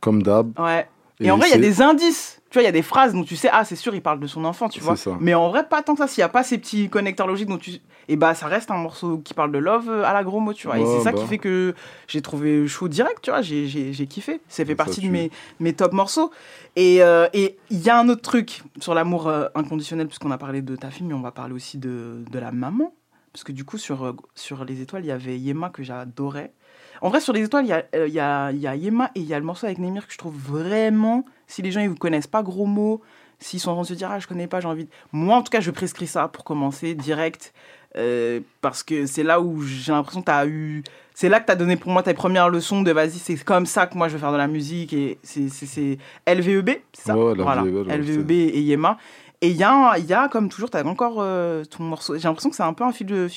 [0.00, 0.58] comme d'hab.
[0.58, 0.88] Ouais.
[1.20, 2.40] Et, en vrai, il y a des indices.
[2.54, 4.20] Tu vois, il y a des phrases dont tu sais, ah, c'est sûr, il parle
[4.20, 4.94] de son enfant, tu vois.
[4.94, 5.16] ça.
[5.18, 6.06] Mais en vrai, pas tant que ça.
[6.06, 7.80] S'il n'y a pas ces petits connecteurs logiques dont tu.
[8.06, 10.54] Et bah, ça reste un morceau qui parle de love euh, à la gros mot,
[10.54, 10.78] tu vois.
[10.78, 11.18] et c'est ça bah.
[11.18, 11.74] qui fait que
[12.06, 13.42] j'ai trouvé chaud direct, tu vois.
[13.42, 14.40] J'ai, kiffé.
[14.46, 16.30] Ça fait Ça partie de mes, mes top morceaux.
[16.76, 20.38] Et euh, et il y a un autre truc sur l'amour euh, inconditionnel, puisqu'on a
[20.38, 22.94] parlé de ta fille, mais on va parler aussi de, de la maman.
[23.32, 26.52] Parce que du coup, sur, sur Les Étoiles, il y avait Yema que j'adorais.
[27.00, 28.74] En vrai, sur Les Étoiles, il y a, euh, il y, a, il y a
[28.76, 31.24] Yema et il y a le morceau avec Nemir que je trouve vraiment.
[31.46, 33.00] Si les gens ne connaissent pas gros mots,
[33.38, 34.84] s'ils sont en train de se dire, ah, je connais pas, j'ai envie.
[34.84, 37.52] de- Moi, en tout cas, je prescris ça pour commencer direct.
[37.96, 40.82] euh, parce que c'est là où j'ai l'impression que tu as eu.
[41.14, 43.66] C'est là que tu as donné pour moi tes premières leçons de vas-y, c'est comme
[43.66, 44.92] ça que moi je veux faire de la musique.
[44.92, 47.16] Et c'est- LVEB, c'est ça?
[47.16, 48.98] Ouais, la Voilà, VEB, ouais, LVEB et Yema.
[49.44, 52.16] Et il y a, il y a, comme toujours, tu as encore euh, ton morceau.
[52.16, 53.28] J'ai l'impression que c'est un peu un fil, de-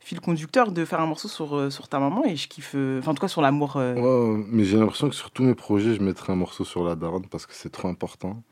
[0.00, 2.72] fil conducteur de faire un morceau sur, euh, sur ta maman et je kiffe.
[2.74, 3.74] euh, Enfin, en tout cas, sur l'amour.
[3.76, 6.82] euh, Ouais, mais j'ai l'impression que sur tous mes projets, je mettrai un morceau sur
[6.82, 8.42] la daronne parce que c'est trop important.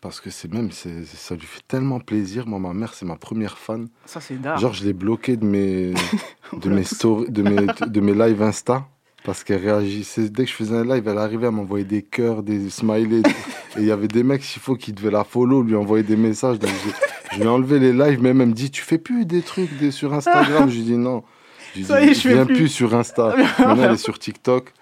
[0.00, 2.46] Parce que c'est même, c'est- ça lui fait tellement plaisir.
[2.46, 3.88] Moi, ma mère, c'est ma première fan.
[4.06, 4.58] Ça, c'est d'art.
[4.58, 5.92] Genre, je l'ai bloqué de mes,
[6.62, 8.86] de mes stories, de mes, de mes lives Insta.
[9.24, 10.28] Parce qu'elle réagissait.
[10.28, 13.22] Dès que je faisais un live, elle arrivait à m'envoyer des cœurs, des smileys.
[13.76, 16.16] Et il y avait des mecs, s'il faut, qui devaient la follow, lui envoyer des
[16.16, 16.58] messages.
[16.58, 16.70] Donc,
[17.32, 18.22] je lui ai enlevé les lives.
[18.22, 20.96] Même elle me dit Tu fais plus des trucs des, sur Instagram Je lui dis
[20.96, 21.24] Non.
[21.74, 22.54] Je lui dis, est, je viens plus.
[22.54, 22.68] plus.
[22.68, 23.34] sur Insta.
[23.58, 24.72] Maintenant, elle est sur TikTok.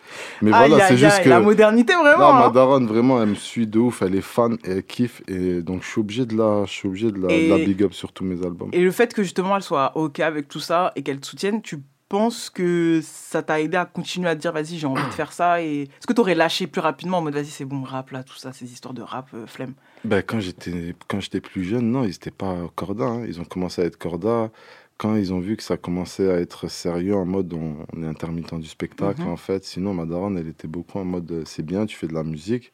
[0.42, 1.28] Mais voilà, c'est juste que.
[1.28, 2.34] La modernité, vraiment.
[2.34, 2.50] Ma hein.
[2.50, 5.22] daronne, vraiment, elle me suit de ouf, elle est fan et elle kiffe.
[5.28, 7.64] Et donc, je suis obligé de la, je suis obligé de la, de la Et-
[7.64, 8.68] big up sur tous mes albums.
[8.72, 11.62] Et le fait que justement elle soit OK avec tout ça et qu'elle te soutienne,
[11.62, 11.78] tu
[12.12, 15.32] penses que ça t'a aidé à continuer à te dire vas-y, j'ai envie de faire
[15.32, 18.10] ça et est-ce que tu aurais lâché plus rapidement en mode vas-y, c'est bon, rap
[18.10, 19.72] là, tout ça, ces histoires de rap, euh, flemme?
[20.04, 23.04] Ben, quand j'étais quand j'étais plus jeune, non, ils n'étaient pas corda.
[23.06, 23.24] hein.
[23.26, 24.50] Ils ont commencé à être corda
[24.98, 28.06] quand ils ont vu que ça commençait à être sérieux en mode on, on est
[28.06, 29.28] intermittent du spectacle Mhm.
[29.28, 29.64] en fait.
[29.64, 32.24] Sinon, ma daronne, elle était beaucoup en mode euh, c'est bien, tu fais de la
[32.24, 32.72] musique,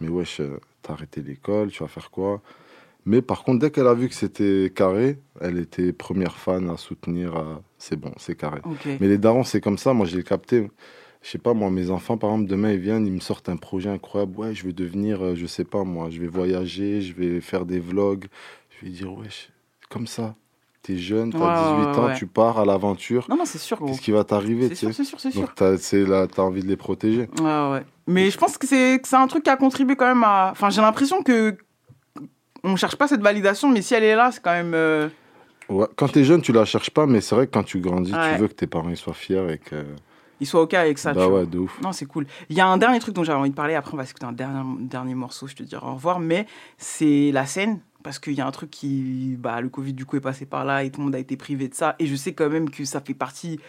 [0.00, 2.42] mais wesh, euh, t'as arrêté l'école, tu vas faire quoi?
[3.04, 6.76] Mais par contre, dès qu'elle a vu que c'était carré, elle était première fan à
[6.76, 7.60] soutenir.
[7.78, 8.60] c'est bon, c'est carré.
[9.00, 9.92] Mais les darons, c'est comme ça.
[9.92, 10.70] Moi, j'ai capté.
[11.22, 13.56] Je sais pas, moi, mes enfants, par exemple, demain, ils viennent, ils me sortent un
[13.56, 14.36] projet incroyable.
[14.36, 17.64] Ouais, je vais devenir, euh, je sais pas, moi, je vais voyager, je vais faire
[17.64, 18.26] des vlogs.
[18.70, 19.28] Je vais dire, ouais,
[19.88, 20.34] comme ça.
[20.82, 23.26] T'es jeune, t'as Ouais, 18 ouais, ans, tu pars à l'aventure.
[23.28, 23.78] Non, non, c'est sûr.
[23.78, 25.42] Qu'est-ce qui va t'arriver, C'est sûr, c'est sûr, c'est sûr.
[25.42, 27.28] Donc, t'as, envie de les protéger.
[27.38, 27.84] Ouais, ouais.
[28.08, 30.48] Mais je pense que c'est que c'est un truc qui a contribué quand même à.
[30.50, 31.56] Enfin, j'ai l'impression que
[32.64, 34.74] on cherche pas cette validation, mais si elle est là, c'est quand même.
[34.74, 35.08] euh,
[35.68, 35.86] Ouais.
[35.96, 38.34] Quand t'es jeune, tu la cherches pas, mais c'est vrai que quand tu grandis, Ouais.
[38.34, 39.84] tu veux que tes parents ils soient fiers et que.
[40.40, 41.12] Ils soient OK avec ça.
[41.14, 41.80] Bah ouais, de ouf.
[41.80, 42.26] Non, c'est cool.
[42.50, 43.74] Il y a un dernier truc dont j'avais envie de parler.
[43.76, 45.46] Après, on va écouter un dernier, dernier morceau.
[45.46, 46.18] Je te dirai au revoir.
[46.18, 46.46] Mais
[46.78, 47.78] c'est la scène.
[48.02, 49.36] Parce qu'il y a un truc qui.
[49.38, 51.36] Bah, le Covid, du coup, est passé par là et tout le monde a été
[51.36, 51.94] privé de ça.
[52.00, 53.60] Et je sais quand même que ça fait partie.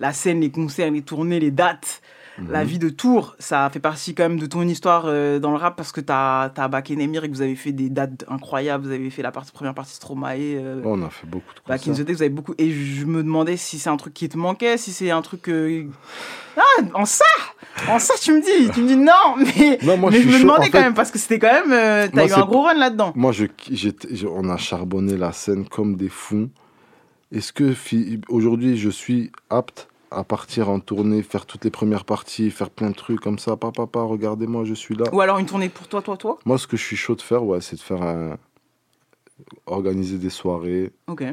[0.00, 2.00] La scène, les concerts, les tournées, les dates.
[2.48, 2.66] La Mhm.
[2.66, 5.76] vie de Tours, ça fait partie quand même de ton histoire euh, dans le rap
[5.76, 8.84] parce que tu as, as backé Nemir et que vous avez fait des dates incroyables.
[8.86, 10.36] Vous avez fait la partie, première partie Stromae.
[10.56, 12.54] euh, Ouais, on a fait beaucoup de Back in the Day, vous avez beaucoup.
[12.58, 15.48] Et je me demandais si c'est un truc qui te manquait, si c'est un truc.
[15.48, 15.84] euh,
[16.56, 16.62] Ah,
[16.94, 17.24] en ça
[17.88, 20.32] En ça, tu me dis Tu me dis non, mais, Non, moi, mais je me
[20.32, 20.38] chaud.
[20.40, 21.72] demandais quand fait, même parce que c'était quand même.
[21.72, 23.12] euh, T'as eu un gros run là-dedans.
[23.14, 23.44] Moi, je,
[24.26, 26.48] on a charbonné la scène comme des fous.
[27.30, 27.74] Est-ce que
[28.28, 32.90] aujourd'hui, je suis apte à partir en tournée, faire toutes les premières parties, faire plein
[32.90, 35.04] de trucs comme ça Papa, papa, regardez-moi, je suis là.
[35.12, 36.38] Ou alors une tournée pour toi, toi, toi?
[36.44, 38.36] Moi, ce que je suis chaud de faire, ouais, c'est de faire un...
[39.66, 40.92] organiser des soirées.
[41.06, 41.24] Ok.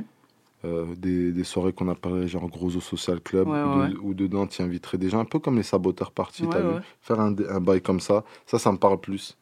[0.66, 4.46] euh, des, des soirées qu'on appellerait genre Grosso Social Club, Ouais, ouais, de- où dedans
[4.46, 6.74] tu inviterais des gens, un peu comme les saboteurs parties, t'as vu.
[7.02, 9.38] Faire un, un bail comme ça, ça, ça me parle plus.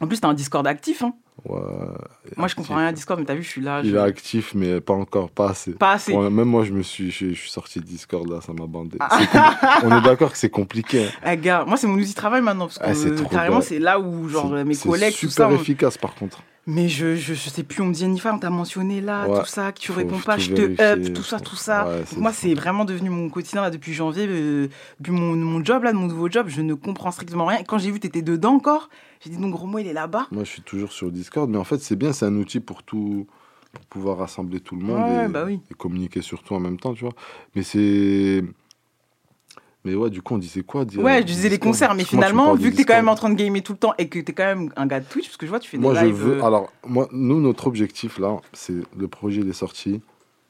[0.00, 1.02] En plus, t'as un Discord actif.
[1.02, 1.12] Hein.
[1.48, 1.60] Ouais.
[2.36, 3.80] Moi, je comprends rien à Discord, mais t'as vu, je suis là.
[3.82, 5.72] Il je- est actif, mais pas encore, pas assez.
[5.72, 6.12] Pas assez.
[6.12, 8.66] Ouais, même moi, je me suis, je, je suis sorti de Discord là, ça m'a
[8.66, 8.96] bandé.
[9.00, 9.18] Ah.
[9.80, 11.06] C'est On est d'accord que c'est compliqué.
[11.24, 11.32] hein.
[11.32, 12.66] Eh, gars, moi, c'est mon outil de travail maintenant.
[12.66, 15.12] Parce que Ah, c'est euh, trop carrément, c'est là où, genre, C'est- mes c'est collègues,
[15.14, 15.48] tout super ça.
[15.48, 16.42] on- efficace par contre.
[16.66, 19.40] Mais je, je, je sais plus, on me dit Anifa, on t'a mentionné là, Ouais,
[19.40, 21.88] tout ça, que tu réponds tout pas, je te up, tout ça, tout ça.
[21.88, 24.68] ouais, c'est moi, c'est vraiment devenu mon quotidien là, depuis janvier, euh,
[25.00, 27.60] depuis mon, mon job, là, de mon nouveau job, je ne comprends strictement rien.
[27.60, 28.90] Et quand j'ai vu que t'étais dedans encore,
[29.24, 30.26] j'ai dit donc gros, moi, il est là-bas.
[30.30, 32.82] Moi, je suis toujours sur Discord, mais en fait, c'est bien, c'est un outil pour
[32.82, 33.26] tout,
[33.72, 35.60] pour pouvoir rassembler tout le monde Ouais, et, bah oui.
[35.70, 37.14] et communiquer sur tout en même temps, tu vois.
[37.54, 38.42] Mais c'est.
[39.84, 42.10] Mais ouais, du coup, on disait quoi dire- Ouais, je disais les concerts, mais tu
[42.10, 42.98] finalement, vu que t'es quand Discord.
[42.98, 45.00] même en train de gamer tout le temps et que t'es quand même un gars
[45.00, 46.14] de Twitch, parce que je vois, tu fais des Moi, je lives.
[46.16, 46.38] veux.
[46.38, 50.02] euh, Alors, moi, nous, notre objectif là, c'est le projet il est sorti.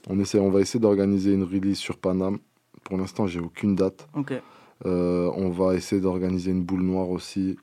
[0.09, 2.39] On essaie, on va essayer d'organiser une release sur Paname.
[2.83, 4.09] Pour l'instant, j'ai aucune date.
[4.17, 4.33] Ok.
[4.87, 7.57] Euh, on va essayer d'organiser une boule noire aussi.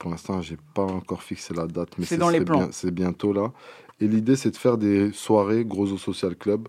[0.00, 2.68] Pour l'instant, j'ai pas encore fixé la date, mais C'est ce dans les plans.
[2.72, 3.52] C'est bientôt là.
[4.00, 6.68] Et l'idée, c'est de faire des soirées gros au social club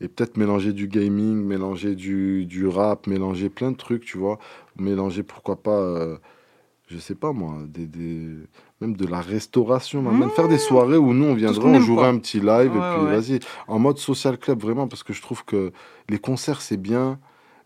[0.00, 4.38] et peut-être mélanger du gaming, mélanger du, du rap, mélanger plein de trucs, tu vois.
[4.78, 6.18] Mélanger, pourquoi pas, euh,
[6.88, 8.36] je sais pas moi, des, des-
[8.80, 12.08] même de la restauration, même faire des soirées où nous on viendrait, on aime, jouerait
[12.08, 13.10] un petit live Ouais, et puis ouais.
[13.10, 15.72] vas-y, en mode social club vraiment parce que je trouve que
[16.08, 17.18] les concerts c'est bien,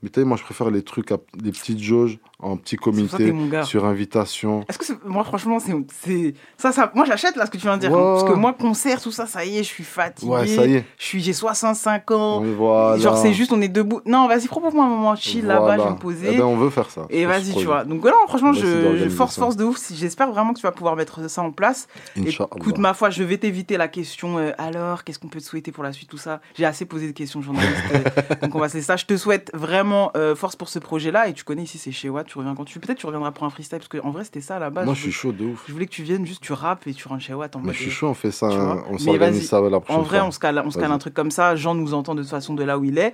[0.02, 3.32] mais tu sais, moi je préfère les trucs, à, les petites jauges en petit comité,
[3.64, 4.64] sur invitation.
[4.68, 7.80] Est-ce que moi franchement c'est ça ça moi j'achète là ce que tu viens de
[7.82, 7.98] dire Ouais.
[7.98, 10.74] parce que moi concert tout ça ça y est je suis fatigué Ouais, ça y
[10.76, 10.84] est.
[10.98, 12.98] je suis j'ai 65 ans voilà.
[12.98, 15.90] genre c'est juste on est debout non vas-y propose-moi un moment chill là-bas je vais
[15.90, 17.02] me poser Eh ben, on veut faire ça.
[17.10, 20.58] et vas-y tu vois donc voilà franchement je, force force de ouf j'espère vraiment que
[20.58, 21.86] tu vas pouvoir mettre ça en place
[22.18, 22.48] Inch'Allah.
[22.56, 25.70] écoute ma foi je vais t'éviter la question euh, alors qu'est-ce qu'on peut te souhaiter
[25.72, 28.68] pour la suite tout ça j'ai assez posé de questions journalistes euh, donc on va
[28.68, 31.44] se laisser ça je te souhaite vraiment euh, force pour ce projet là et tu
[31.44, 33.78] connais ici c'est chez Watt tu reviens quand tu peut-être tu reviendras pour un freestyle
[33.78, 35.64] parce qu'en vrai c'était ça à la base Moi je suis chaud de ouf.
[35.68, 37.74] je voulais que tu viennes juste, tu rappes et tu rentres chez Watt en Mais
[37.74, 40.28] je suis chaud, on fait ça, hein, on s'organise ça la prochaine En vrai, fois.
[40.28, 41.56] on se cale, on se cale un truc comme ça.
[41.56, 43.12] Jean nous entend de toute façon de là où il est,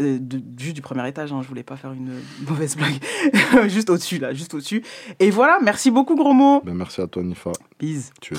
[0.00, 1.32] euh, de- juste du premier étage.
[1.32, 2.10] Hein, je voulais pas faire une
[2.48, 3.00] mauvaise blague,
[3.68, 4.82] juste au-dessus là, juste au-dessus.
[5.20, 6.60] Et voilà, merci beaucoup gros mot.
[6.64, 7.52] Ben, merci à toi Nifa.
[7.78, 8.10] Peace.
[8.20, 8.36] Tu es.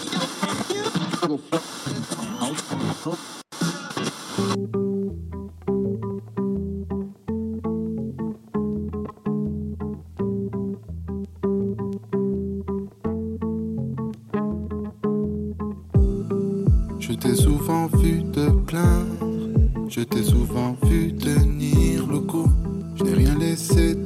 [17.68, 22.50] Vu te plaindre, je t'ai souvent vu tenir le coup.
[22.96, 23.97] Je n'ai rien laissé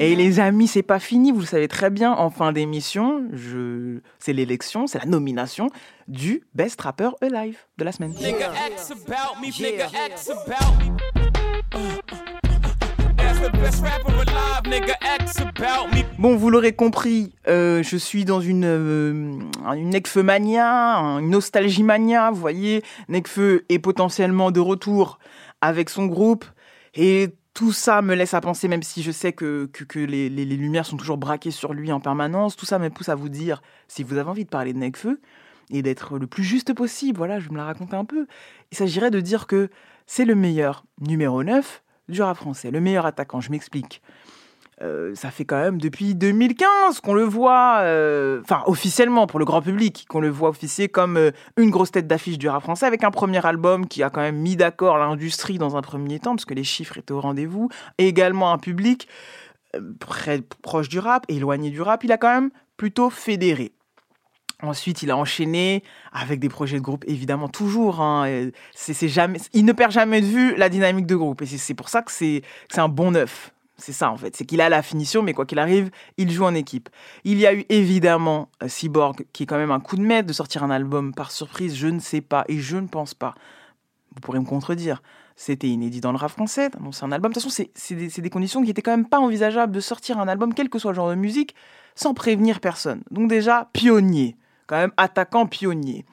[0.00, 2.12] Et les amis, c'est pas fini, vous le savez très bien.
[2.12, 3.98] En fin d'émission, je...
[4.20, 5.70] c'est l'élection, c'est la nomination
[6.06, 8.14] du Best Rapper Alive de la semaine.
[16.18, 19.40] Bon, vous l'aurez compris, euh, je suis dans une, euh,
[19.74, 22.30] une Nekfeu mania, une nostalgie mania.
[22.30, 25.18] Vous voyez, Nekfeu est potentiellement de retour
[25.60, 26.44] avec son groupe.
[26.94, 27.28] Et
[27.58, 30.96] tout ça me laisse à penser, même si je sais que, que, les, lumières sont
[30.96, 34.16] toujours braquées sur lui en permanence, tout ça me pousse à vous dire, si vous
[34.16, 35.20] avez envie de parler de Nekfeu
[35.70, 38.28] et d'être le plus juste possible, voilà, je me la raconter un peu,
[38.70, 39.70] il s'agirait de dire que
[40.06, 44.02] c'est le meilleur numéro 9 du rap français, le meilleur attaquant, je m'explique.
[44.80, 49.44] Euh, ça fait quand même depuis 2015 qu'on le voit, euh, enfin officiellement pour le
[49.44, 52.86] grand public, qu'on le voit officier comme euh, une grosse tête d'affiche du rap français
[52.86, 56.36] avec un premier album qui a quand même mis d'accord l'industrie dans un premier temps
[56.36, 57.68] parce que les chiffres étaient au rendez-vous,
[57.98, 59.08] et également un public
[60.62, 63.72] proche du rap, éloigné du rap, il a quand même plutôt fédéré.
[64.62, 68.00] Ensuite, il a enchaîné avec des projets de groupe, évidemment, toujours.
[68.00, 71.42] hein, c'est, jamais, il ne perd jamais de vue la dynamique de groupe.
[71.42, 72.42] Et c'est, pour ça que c'est
[72.76, 73.52] un bon neuf.
[73.80, 74.34] C'est ça, en fait.
[74.34, 76.88] C'est qu'il a la finition, mais quoi qu'il arrive, il joue en équipe.
[77.22, 80.26] Il y a eu évidemment euh, Cyborg, qui est quand même un coup de maître
[80.26, 81.76] de sortir un album par surprise.
[81.76, 83.34] Je ne sais pas et je ne pense pas.
[84.14, 85.00] Vous pourrez me contredire.
[85.36, 87.30] C'était inédit dans le rap français d'annoncer un album.
[87.30, 89.72] De toute façon, c'est, c'est des, c'est des conditions qui étaient quand même pas envisageables
[89.72, 91.54] de sortir un album, quel que soit le genre de musique,
[91.94, 93.02] sans prévenir personne.
[93.12, 94.36] Donc déjà, pionnier.
[94.66, 96.04] Quand même, attaquant pionnier.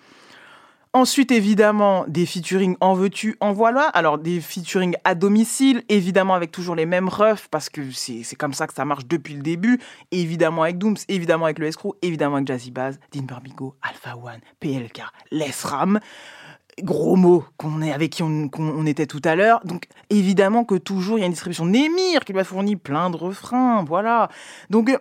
[0.95, 3.81] Ensuite, évidemment, des featuring en veux-tu, en voilà.
[3.89, 8.53] Alors, des featuring à domicile, évidemment avec toujours les mêmes refs, parce que c'est comme
[8.53, 9.77] ça que ça marche depuis le début.
[10.11, 14.39] Évidemment avec Dooms, évidemment avec le Escrow, évidemment avec Jazzy Baz, Dean Barbigo, Alpha One,
[14.61, 15.99] PLK, Les Ram.
[16.81, 19.59] Gros mots qu'on est, avec qui on, était tout à l'heure.
[19.65, 23.09] Donc, évidemment que toujours, il y a une distribution Némir qui lui a fourni plein
[23.09, 24.29] de refrains, voilà.
[24.69, 24.97] Donc, euh,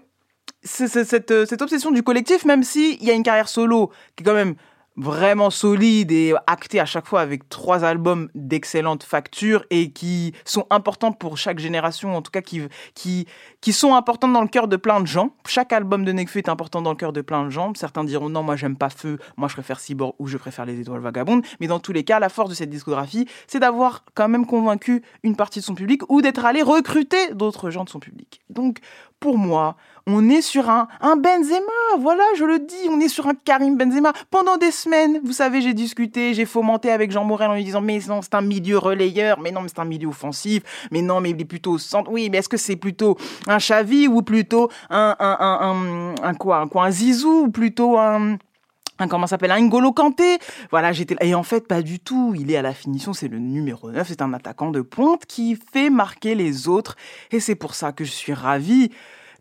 [0.64, 4.24] c'est- cette, euh, cette obsession du collectif, même s'il y a une carrière solo qui
[4.24, 4.56] est quand même
[4.96, 10.66] vraiment solide et actée à chaque fois avec trois albums d'excellente facture et qui sont
[10.70, 12.62] importants pour chaque génération, en tout cas qui,
[12.94, 13.26] qui,
[13.60, 15.34] qui sont importants dans le cœur de plein de gens.
[15.46, 17.72] Chaque album de Nekfeu est important dans le cœur de plein de gens.
[17.74, 20.80] Certains diront non, moi j'aime pas Feu, moi je préfère Cyborg ou je préfère Les
[20.80, 21.44] Étoiles Vagabondes.
[21.60, 25.02] Mais dans tous les cas, la force de cette discographie, c'est d'avoir quand même convaincu
[25.22, 28.40] une partie de son public ou d'être allé recruter d'autres gens de son public.
[28.48, 28.78] Donc
[29.18, 29.76] pour moi,
[30.06, 33.76] on est sur un, un Benzema, voilà, je le dis, on est sur un Karim
[33.76, 34.12] Benzema.
[34.30, 37.80] Pendant des semaines, vous savez, j'ai discuté, j'ai fomenté avec Jean Morel en lui disant,
[37.80, 41.20] mais non, c'est un milieu relayeur, mais non, mais c'est un milieu offensif, mais non,
[41.20, 42.10] mais il est plutôt au centre.
[42.10, 46.68] Oui, mais est-ce que c'est plutôt un Xavi ou plutôt un, un, un, quoi, un
[46.68, 48.36] quoi, un Zizou ou plutôt un
[49.00, 50.38] un comment s'appelle un N'Golo Kanté?
[50.70, 53.40] Voilà j'étais et en fait pas du tout il est à la finition c'est le
[53.40, 56.94] numéro 9 c'est un attaquant de pointe qui fait marquer les autres
[57.32, 58.92] et c'est pour ça que je suis ravi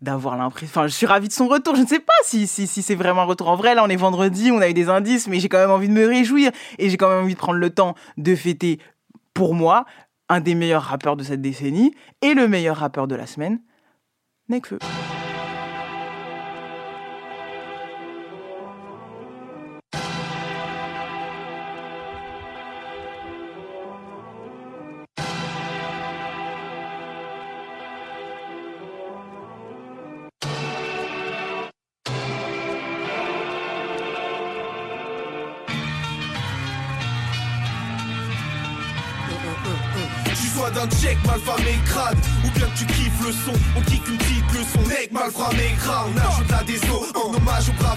[0.04, 2.66] d'avoir l'impression enfin je suis ravi de son retour je ne sais pas si si,
[2.66, 3.74] si c'est vraiment un retour en vrai.
[3.74, 5.94] Là on est vendredi on a eu des indices mais j'ai quand même envie de
[5.94, 8.78] me réjouir et j'ai quand même envie de prendre le temps de fêter
[9.32, 9.86] pour moi
[10.28, 13.58] un des meilleurs rappeurs de cette décennie et le meilleur rappeur de la semaine
[14.48, 14.78] Nekfeu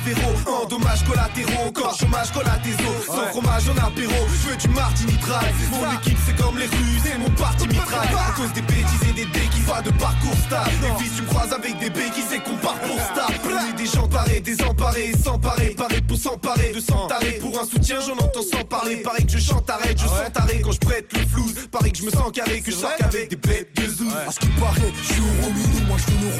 [0.09, 5.13] héros En dommages collatéraux Encore chômage collatéraux Sans fromage en apéro Je veux du martini
[5.17, 8.09] drive Mon équipe c'est comme les rues C'est mon parti mitraille.
[8.09, 10.71] À cause des bêtises et des dés qui va de parcours stable.
[10.81, 13.73] Les fils tu me croises avec des béquilles C'est qu'on part pour star On est
[13.73, 18.41] des gens parés Désemparés S'emparer Parés pour s'emparer De s'entarer Pour un soutien j'en entends
[18.41, 18.97] sans parler.
[18.97, 21.99] Pareil que je chante arrête Je sens taré quand je prête le flou Pareil que
[21.99, 24.47] je me sens carré Que je sors qu'avec des bêtes de zoo À ce qui
[24.59, 26.37] paraît, je suis au Romino, moi je viens au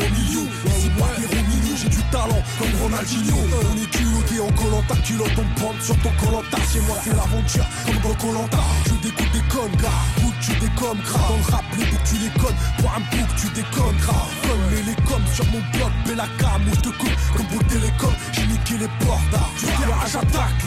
[1.00, 1.47] pas Romillo,
[1.78, 3.38] j'ai du talent comme Ronaldinho.
[3.72, 6.58] On est culotté en colanta, culotte en pente sur ton colanta.
[6.72, 8.60] Chez moi c'est l'aventure comme dans colanta.
[8.86, 10.02] Je découpe des connes, gars.
[10.26, 11.28] Ou tu déconnes, gras.
[11.30, 12.30] Dans le rap, les boucs tu les.
[12.30, 14.28] Pour un bouc tu déconnes, gras.
[14.44, 18.14] Comme les lécoms sur mon bloc, Bella cam où je te coupe comme pour télécom.
[18.34, 19.38] J'ai niqué les portes.
[19.60, 20.64] Tu viens, j'attaque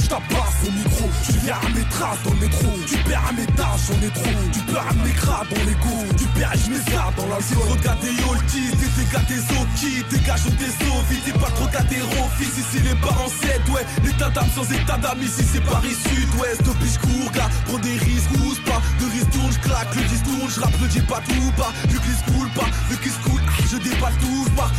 [0.00, 1.08] je tabasse au micro.
[1.26, 2.68] Tu viens à mes traces dans le métro.
[2.86, 4.38] Tu perds à mes tâches, on est trop.
[4.52, 6.14] Tu perds à mes crabes dans les go.
[6.16, 7.68] Tu perds je mets ça dans la zone.
[7.70, 9.42] Regardez Yolti, t'es des gars des
[9.76, 10.72] qui Dégageons des
[11.10, 15.22] vite pas trop cathéro Fils ici les parents 7, ouais L'état d'âme sans état d'âme
[15.22, 19.30] ici c'est Paris Sud-Ouest Au piche court, gars, prends des risques, rousse pas De risques
[19.30, 22.22] tourne, je claque, le disque tourne, je rappe, le dis pas tout bas Le glisse
[22.26, 24.70] coule pas, le kiss coule, ah, je déballe tout pas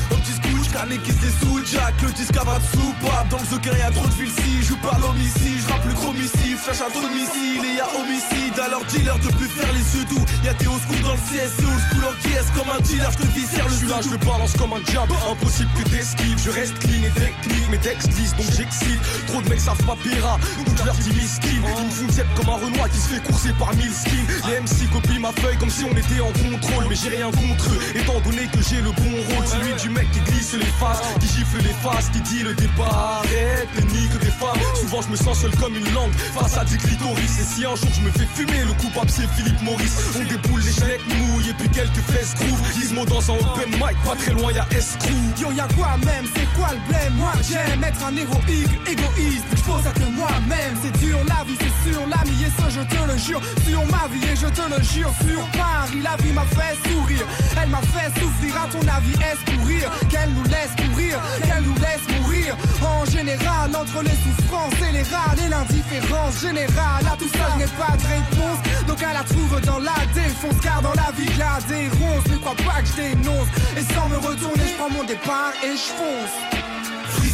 [0.72, 2.34] canne qui se sous Jack, le disque
[2.74, 5.86] sous pas Dans le zoker y'a trop de fils si je parle homicide, je rappe
[5.86, 10.06] le chromicide, flash à domicile et y'a homicide Alors dealer de plus faire les yeux
[10.06, 13.12] doux Y'a des hauts dans le CS, c'est old school en caisse Comme un dealer,
[13.12, 15.14] je te viscère le là, je balance comme un diable.
[15.32, 16.40] Impossible que t'esquives.
[16.44, 19.02] Je reste clean et technique, mes textes lisent donc j'excite.
[19.28, 21.48] Trop de mecs savent pas péra, donc je leur dis miskin.
[21.50, 24.28] Ils me font comme un Renoir qui se fait courser par mille skins.
[24.48, 26.86] Les MC copient ma feuille comme si on était en contrôle.
[26.90, 29.48] Mais j'ai rien contre eux, étant donné que j'ai le bon rôle.
[29.48, 30.54] Celui du mec qui glisse
[31.20, 33.24] qui gifle les faces, qui dit le départ.
[33.24, 34.60] Arrête, les niques des femmes.
[34.76, 37.40] Souvent je me sens seul comme une langue face à des clitoris.
[37.40, 39.98] Et si un jour je me fais fumer, le coupable c'est Philippe Maurice.
[40.16, 42.60] On déboule les mecs mouillés, puis quelques fesses groove.
[42.74, 45.10] Gizmo dans un open mic, pas très loin y'a Escrew.
[45.40, 47.14] Yo, y'a quoi même, c'est quoi le blême?
[47.16, 51.58] Moi j'aime être un héroïque, égoïste, je pense à que moi-même C'est dur la vie,
[51.60, 54.62] c'est sûr, l'ami et ça je te le jure Sur ma vie et je te
[54.62, 57.26] le jure, sur Paris La vie m'a fait sourire,
[57.62, 61.76] elle m'a fait souffrir À ton avis est-ce courir Qu'elle nous laisse courir, qu'elle nous
[61.76, 62.56] laisse mourir.
[62.82, 67.66] En général, entre les souffrances et les râles Et l'indifférence générale À tout ça n'ai
[67.78, 68.60] pas de réponse.
[68.88, 72.28] Donc elle la trouve dans la défonce Car dans la vie y'a des ronces.
[72.30, 73.48] Ne crois pas que je dénonce.
[73.78, 76.69] Et sans me retourner je prends mon départ et je fonce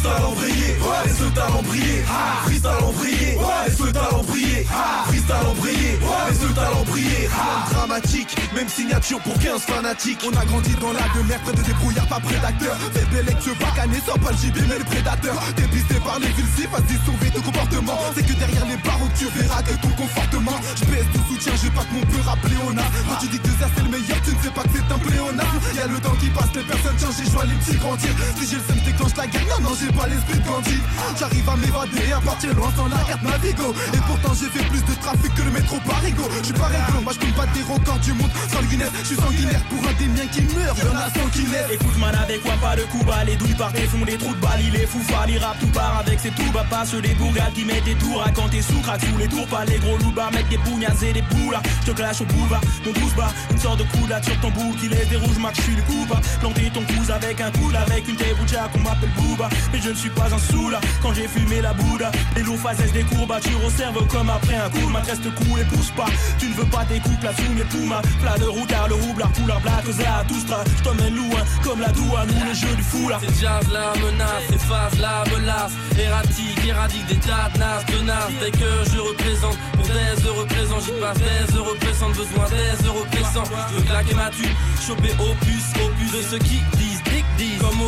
[0.06, 2.04] Freestyle embrayé, ouais, laisse le talent briller.
[2.44, 4.66] Freestyle embrayé, ouais, laisse le talent briller.
[5.06, 7.28] Freestyle embrayé, ouais, laisse le talent briller.
[7.72, 10.20] Dramatique, même signature pour 15 fanatiques.
[10.24, 12.76] On a grandi dans la demeure près de débrouillards, pas prédateurs.
[12.94, 15.34] Des bélec, pas cané, sans pas le gibier, mais le prédateur.
[15.56, 17.98] Dépisté par les villes, vas-y, sauver ton comportement.
[18.14, 20.58] C'est que derrière les barreaux, tu verras que ton confortement.
[20.76, 22.86] Je baisse tout soutien, j'ai pas que mon peu rappeler on a.
[23.10, 24.98] Quand tu dis que ça c'est le meilleur, tu ne sais pas que c'est un
[24.98, 25.58] pléonasme.
[25.74, 28.10] Y'a le temps qui passe, les personnes changent, j'ai joie les petits grandir.
[28.38, 30.78] Si j'ai le seum, déclenche la guerre, non, non, j'ai pas l'esprit Gandhi.
[31.18, 33.74] J'arrive à m'évader, à partir loin sans la carte Navigo.
[33.94, 36.24] Et pourtant j'ai fait plus de trafic que le métro Parigo.
[36.38, 38.90] Je suis pas réglo, moi je peux des records du monde sanguinaire.
[39.00, 41.72] Je suis sanguinaire pour un des miens qui meurt, y'en a 100 qui naissent.
[41.72, 44.40] Écoute man avec quoi pas de coup bas Les douilles par font des trous de
[44.40, 47.14] balles Il est fou il rappe tout part avec ses tout bas Pas sur les
[47.14, 49.78] bourgades qui mettent des tours À quand t'es sous crack sous les tours Pas les
[49.78, 52.92] gros loups bas Mettre des bougnazes et des boules Je te clash au boulevard Mon
[52.92, 55.56] douce bas Une sorte de coup là sur ton bout Qui laisse des rouges max
[55.58, 56.06] je suis le coup
[56.40, 59.48] Planter ton couze avec un coude Avec une téboucha qu'on m'appelle Booba
[59.82, 62.92] Je ne suis pas un sou là Quand j'ai fumé la bouddha Les loups fassent
[62.92, 66.06] des courbatures au cerveau comme après un coup Ma reste cool et pousse pas.
[66.38, 68.00] Tu ne veux pas des là sous mes poumas.
[68.20, 71.88] Plat de routard, le roublard, couleur black, à tout stra Je t'emmène loin comme la
[71.88, 75.72] doua Nous le jeu du fou là C'est jazz la menace, phase la menace.
[75.98, 80.46] Erratique, éradique des tas de nas, de nas Dès que je représente, pour des heureux
[80.46, 81.18] présents J'y passe.
[81.18, 84.54] Des heureux pressants, besoin des heureux pressants Je veux claquer ma tue,
[84.86, 87.80] choper opus, opus De ceux qui disent, dick, disent Comme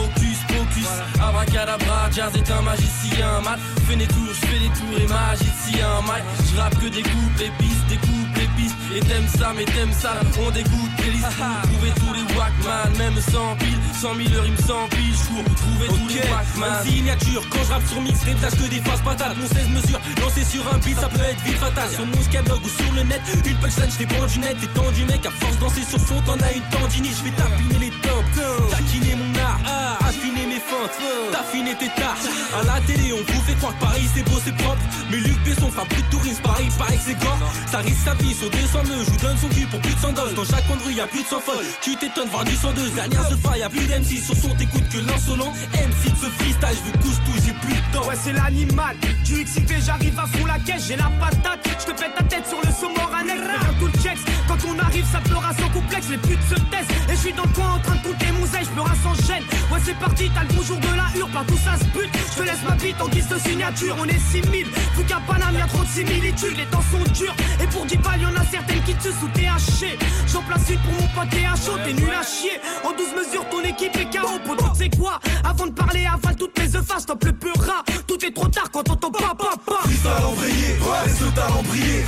[1.21, 5.89] Abracadabra Jazz est un magicien, mat Fais des tours, je fais des tours et magicien
[6.07, 8.77] Mike, je rappe que des couples, les pistes, des couples, les pistes.
[8.95, 11.27] Et t'aimes ça, mais t'aimes ça, on dégoûte les listes.
[11.29, 15.89] Trouver tous les Wackman, même sans pile Cent mille heures, il me s'empile, j'cours Trouver
[15.89, 19.37] tous les Wackman Signature, quand je rappe sur mix, des tâches que des faces patates
[19.37, 21.91] Mon 16 mesures, lancé sur un beat, ça peut être vite fatal.
[21.91, 24.57] Sur mon skyblog ou sur le net, une punchline, j't'ai du net.
[24.61, 27.17] T'es tendu mec, à force danser sur son, t'en as une tendinite.
[27.19, 29.61] Je vais tapiner les tempes, taquiner mon art,
[30.07, 30.38] affiner
[30.87, 34.39] feintes Taffiner tes tâches, à la télé on vous fait croire que Paris c'est beau,
[34.45, 34.79] c'est propre.
[35.11, 37.39] Mais Luc Besson fera plus de tourisme, Paris, pareil que c'est gore.
[37.71, 40.01] Ça risque sa vie sur 200 nœuds, je vous donne son cul pour plus de
[40.01, 42.91] 100 doses Dans chaque rue y'a plus de 100 folles, tu t'étonnes voir du 102
[42.91, 45.53] Dernière de pas, y'a plus d'MC, sur son t'écoutes que l'insolent.
[45.75, 48.07] MC de ce freestyle, je vous couche tout, j'ai plus de temps.
[48.09, 51.99] Ouais c'est l'animal, du XIV j'arrive à fond la caisse, j'ai la patate Je te
[51.99, 56.09] pète ta tête sur le saumon le checks Quand on arrive ça pleura sans complexe,
[56.11, 56.89] les putes se taisent.
[57.09, 59.15] Et je suis dans le coin en train de compter mon zèle, je pleura sans
[59.27, 59.45] gêne.
[59.73, 62.11] Ouais c'est parti, t'as le bonjour de la hurle, partout ça se bute.
[62.33, 64.67] Je te laisse ma bite en guise de signature, on est 6000
[64.97, 67.35] Vu qu'à Paname y'a trop de similitudes, les temps sont durs.
[67.63, 69.99] Et pour 10 balles y'en a certaines qui te sous THC
[70.33, 72.61] J'en place une pour mon pote THO, t'es nul à chier.
[72.85, 75.21] En 12 mesures ton équipe est KO, poteau c'est quoi?
[75.45, 76.85] Avant de parler avale toutes mes œufs.
[76.99, 79.57] Stop le peu rat Tout est trop tard quand on t'entend pas pas.
[79.65, 82.05] Pas Freestyle embrayé, ouais, laisse le talent briller.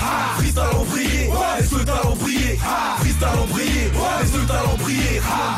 [4.51, 4.71] Talent.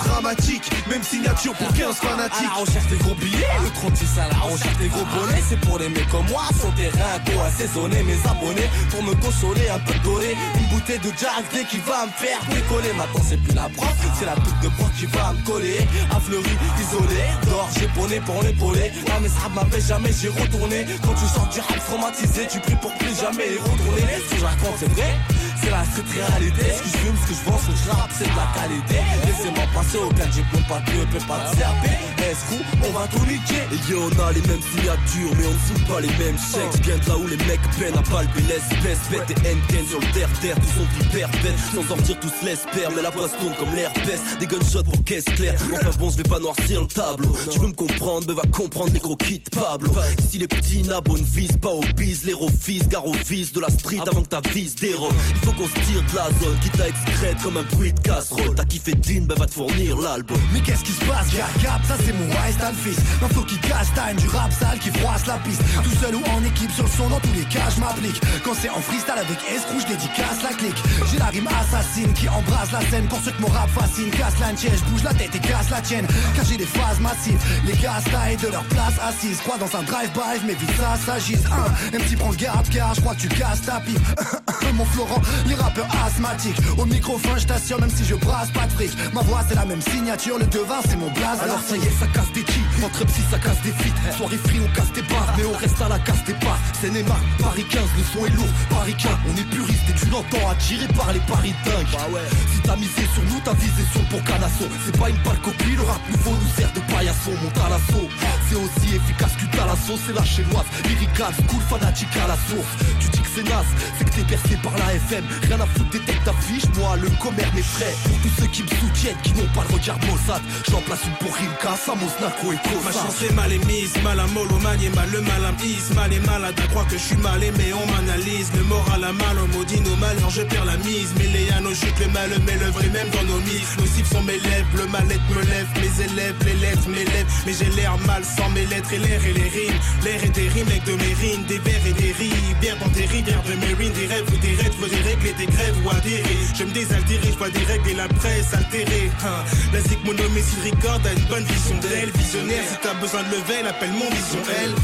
[0.04, 2.46] Dramatique, même signature pour 15 fanatiques.
[2.46, 5.60] À la recherche des gros billets, le 36 à la recherche des gros bonnets C'est
[5.60, 6.42] pour les mecs comme moi,
[6.76, 11.44] terrain, quoi assaisonner mes abonnés Pour me consoler, un peu doré Une bouteille de Jack
[11.52, 12.92] Day qui va me faire décoller.
[12.96, 15.86] Maintenant c'est plus la prof, c'est la toute de prof qui va me coller.
[16.10, 18.92] À Fleury, isolé, d'or, j'ai poney pour l'épauler.
[19.08, 20.86] Ah mais ça m'avait jamais, j'ai retourné.
[21.02, 24.02] Quand tu sors du rap traumatisé, tu pries pour plus jamais y retourner.
[24.28, 25.14] Ce que je raconte c'est vrai
[25.62, 27.90] c'est la street réalité, ce que je fume, ce que je vends, ce que je
[27.90, 28.98] rappe, c'est de la qualité.
[29.26, 31.84] Laissez-moi passer, aucun diplôme, pas de peut pas de CRP.
[32.22, 33.62] Est-ce on va tout niquer?
[33.72, 36.82] Et on a les mêmes signatures, mais on ne signe pas les mêmes chèques.
[36.82, 38.98] Bien de là où les mecs peinent à palper l'espèce.
[39.10, 41.58] Bête et Henken sur le terre-terre, tous sont hyper bêtes.
[41.74, 44.20] Sans sortir, tous l'espèrent, mais la poisse tourne comme l'herpès.
[44.38, 45.54] Des gunshots pour caisse claire.
[45.74, 47.36] Enfin bon, je vais pas noircir le tableau.
[47.50, 49.92] Tu veux me comprendre, mais va comprendre les gros kits Pablo.
[50.30, 54.00] Si les petits nabos ne pas au bise, les fils, gare au de la street
[54.10, 55.12] avant que ta vise dérobe.
[55.30, 58.54] Il qu'on se tire de la zone, quitte à excrète comme un bruit de casserole.
[58.54, 60.38] T'as kiffé Dean, ben va te fournir l'album.
[60.52, 61.48] Mais qu'est-ce qui se passe, gars?
[61.62, 64.90] Cap, ça c'est mon Wise fils Un flow qui casse time, du rap sale qui
[64.90, 65.62] froisse la piste.
[65.82, 68.20] Tout seul ou en équipe sur le son, dans tous les cas je m'applique.
[68.44, 70.82] Quand c'est en freestyle avec escroc, je dédicace la clique.
[71.10, 73.06] J'ai la rime assassine qui embrasse la scène.
[73.08, 75.80] Pour ceux que mon rap fascine, casse la je bouge la tête et casse la
[75.80, 76.06] tienne.
[76.34, 79.38] Car j'ai des phases massives, les gars taillent de leur place assise.
[79.38, 81.44] Crois dans un drive-by, mais vite ça s'agisse.
[81.92, 83.98] Un petit prends garde car je crois que tu casses ta pipe.
[84.74, 86.58] Mon Florent, les rappeurs asthmatiques.
[86.78, 89.64] Au microphone, je t'assure, même si je brasse pas de fric Ma voix c'est la
[89.64, 91.40] même signature, le devin c'est mon blaze.
[91.42, 92.84] Alors ça y est, ça casse des cheats.
[92.84, 94.16] Entre psy, ça casse des feats.
[94.16, 96.90] Soirée free, on casse des barres Mais on reste à la casse des parts C'est
[96.90, 98.52] Neymar, Paris 15, le son est lourd.
[98.70, 101.86] Paris 15, on est puriste et tu l'entends attiré par les paris dingues.
[101.92, 104.66] Bah ouais, si t'as misé sur nous, t'as visé sur pour Canasso.
[104.84, 107.32] C'est pas une pâle copie, le rap nouveau nous sert de paillasson.
[107.42, 108.08] Monte à l'assaut,
[108.48, 112.72] c'est aussi efficace que Talasso C'est la chinoise, lyrical, cool, fanatique à la source.
[113.00, 113.66] Tu dis que c'est naze,
[113.98, 117.08] c'est que t'es percé par la FM Rien à foutre des têtes d'affiche, moi le
[117.20, 120.42] commerce mes frais Pour tous ceux qui me soutiennent, qui n'ont pas le regard Mossad
[120.70, 122.84] J'en place une pour Rimka, Samos, Nako et Kosa.
[122.84, 125.52] Ma chance est mal émise, mal à mollo, manié mal le mal à
[125.94, 128.50] Mal et malade à croire que je suis mal aimé, on m'analyse.
[128.56, 131.12] Le moral à mal, on maudit nos malheurs, je perds la mise.
[131.18, 131.41] Mais les
[131.72, 134.76] nos chutes, le mal, mais le vrai même dans nos mises Nocifs sont mes lèvres,
[134.76, 135.68] le mal-être me lève.
[135.80, 137.30] Mes élèves, les lettres, lèvres.
[137.46, 139.80] Mais j'ai l'air mal sans mes lettres et l'air et les rimes.
[140.04, 142.12] L'air et des rimes avec de mes rimes, des vers et des
[142.60, 145.46] Bien dans des rivières de mes rimes, des rêves ou des rêves, des régler des
[145.46, 146.36] grèves ou adhérer.
[146.54, 149.10] Je me désaltérer, je vois des règles et la presse altérée.
[149.24, 149.44] Hein.
[149.72, 152.10] La zik mon homicide record a une bonne vision d'elle.
[152.10, 154.74] Visionnaire, si t'as besoin de level, appelle mon vision elle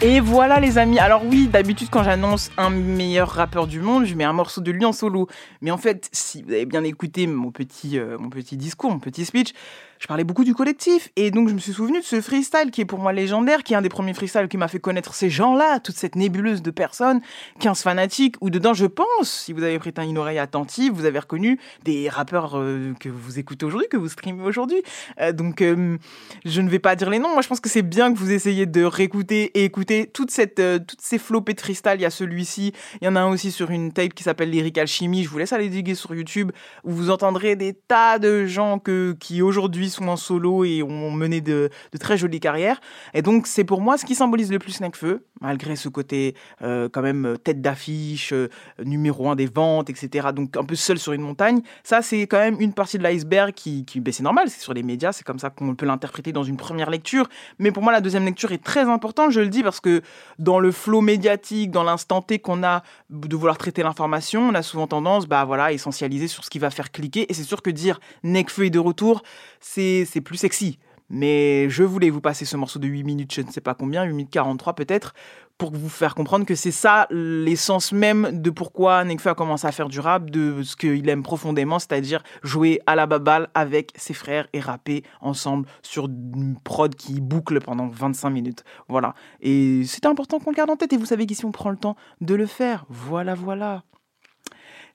[0.00, 1.00] Et voilà les amis.
[1.00, 4.70] Alors oui, d'habitude quand j'annonce un meilleur rappeur du monde, je mets un morceau de
[4.70, 5.26] lui en solo.
[5.60, 9.00] Mais en fait, si vous avez bien écouté mon petit, euh, mon petit discours, mon
[9.00, 9.54] petit speech,
[9.98, 11.10] je parlais beaucoup du collectif.
[11.16, 13.72] Et donc, je me suis souvenu de ce freestyle qui est pour moi légendaire, qui
[13.74, 16.70] est un des premiers freestyles qui m'a fait connaître ces gens-là, toute cette nébuleuse de
[16.70, 17.20] personnes,
[17.60, 21.18] 15 fanatiques, où dedans, je pense, si vous avez prêté une oreille attentive, vous avez
[21.18, 24.82] reconnu des rappeurs euh, que vous écoutez aujourd'hui, que vous streamez aujourd'hui.
[25.20, 25.96] Euh, donc, euh,
[26.44, 27.32] je ne vais pas dire les noms.
[27.32, 30.62] Moi, je pense que c'est bien que vous essayiez de réécouter et écouter toute cette,
[30.86, 31.94] toutes ces flopées de freestyle.
[31.96, 32.72] Il y a celui-ci.
[33.00, 35.24] Il y en a un aussi sur une tape qui s'appelle Lyric Alchimie.
[35.24, 36.52] Je vous laisse aller diguer sur YouTube,
[36.84, 41.10] où vous entendrez des tas de gens que, qui aujourd'hui sont en solo et ont
[41.10, 41.70] mené de,
[42.00, 42.80] très jolies carrières.
[43.14, 46.88] Et donc, c'est pour moi ce qui symbolise le plus Nekfeu, malgré ce côté euh,
[46.90, 48.48] quand même tête d'affiche, euh,
[48.84, 50.28] numéro un des ventes, etc.
[50.34, 51.60] Donc, un peu seul sur une montagne.
[51.82, 54.74] Ça, c'est quand même une partie de l'iceberg qui, qui ben, c'est normal, c'est sur
[54.74, 57.28] les médias, c'est comme ça qu'on peut l'interpréter dans une première lecture.
[57.58, 60.02] Mais pour moi, la deuxième lecture est très importante, je le dis, parce que
[60.38, 64.62] dans le flot médiatique, dans l'instant T qu'on a de vouloir traiter l'information, on a
[64.62, 67.30] souvent tendance, bah voilà, à essentialiser sur ce qui va faire cliquer.
[67.30, 69.22] Et c'est sûr que dire Nekfeu est de retour,
[69.60, 69.77] c'est
[70.24, 70.78] plus sexy.
[71.10, 74.04] Mais je voulais vous passer ce morceau de 8 minutes, je ne sais pas combien,
[74.04, 75.14] 8 minutes 43 peut-être,
[75.56, 79.72] pour vous faire comprendre que c'est ça l'essence même de pourquoi Nekfeu a commencé à
[79.72, 84.12] faire du rap, de ce qu'il aime profondément, c'est-à-dire jouer à la baballe avec ses
[84.12, 88.64] frères et rapper ensemble sur une prod qui boucle pendant 25 minutes.
[88.88, 89.14] Voilà.
[89.40, 91.78] Et c'est important qu'on le garde en tête et vous savez qu'ici on prend le
[91.78, 92.84] temps de le faire.
[92.90, 93.82] Voilà, voilà.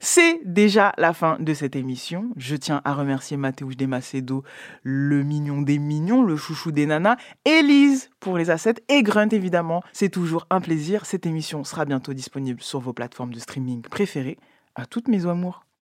[0.06, 2.34] C'est déjà la fin de cette émission.
[2.36, 4.44] Je tiens à remercier Mathéouche Desmacedo,
[4.84, 7.16] le mignon des mignons, le chouchou des nanas,
[7.46, 9.82] Elise pour les assets et Grunt évidemment.
[9.94, 11.06] C'est toujours un plaisir.
[11.06, 14.38] Cette émission sera bientôt disponible sur vos plateformes de streaming préférées.
[14.76, 15.66] À toutes mes amours.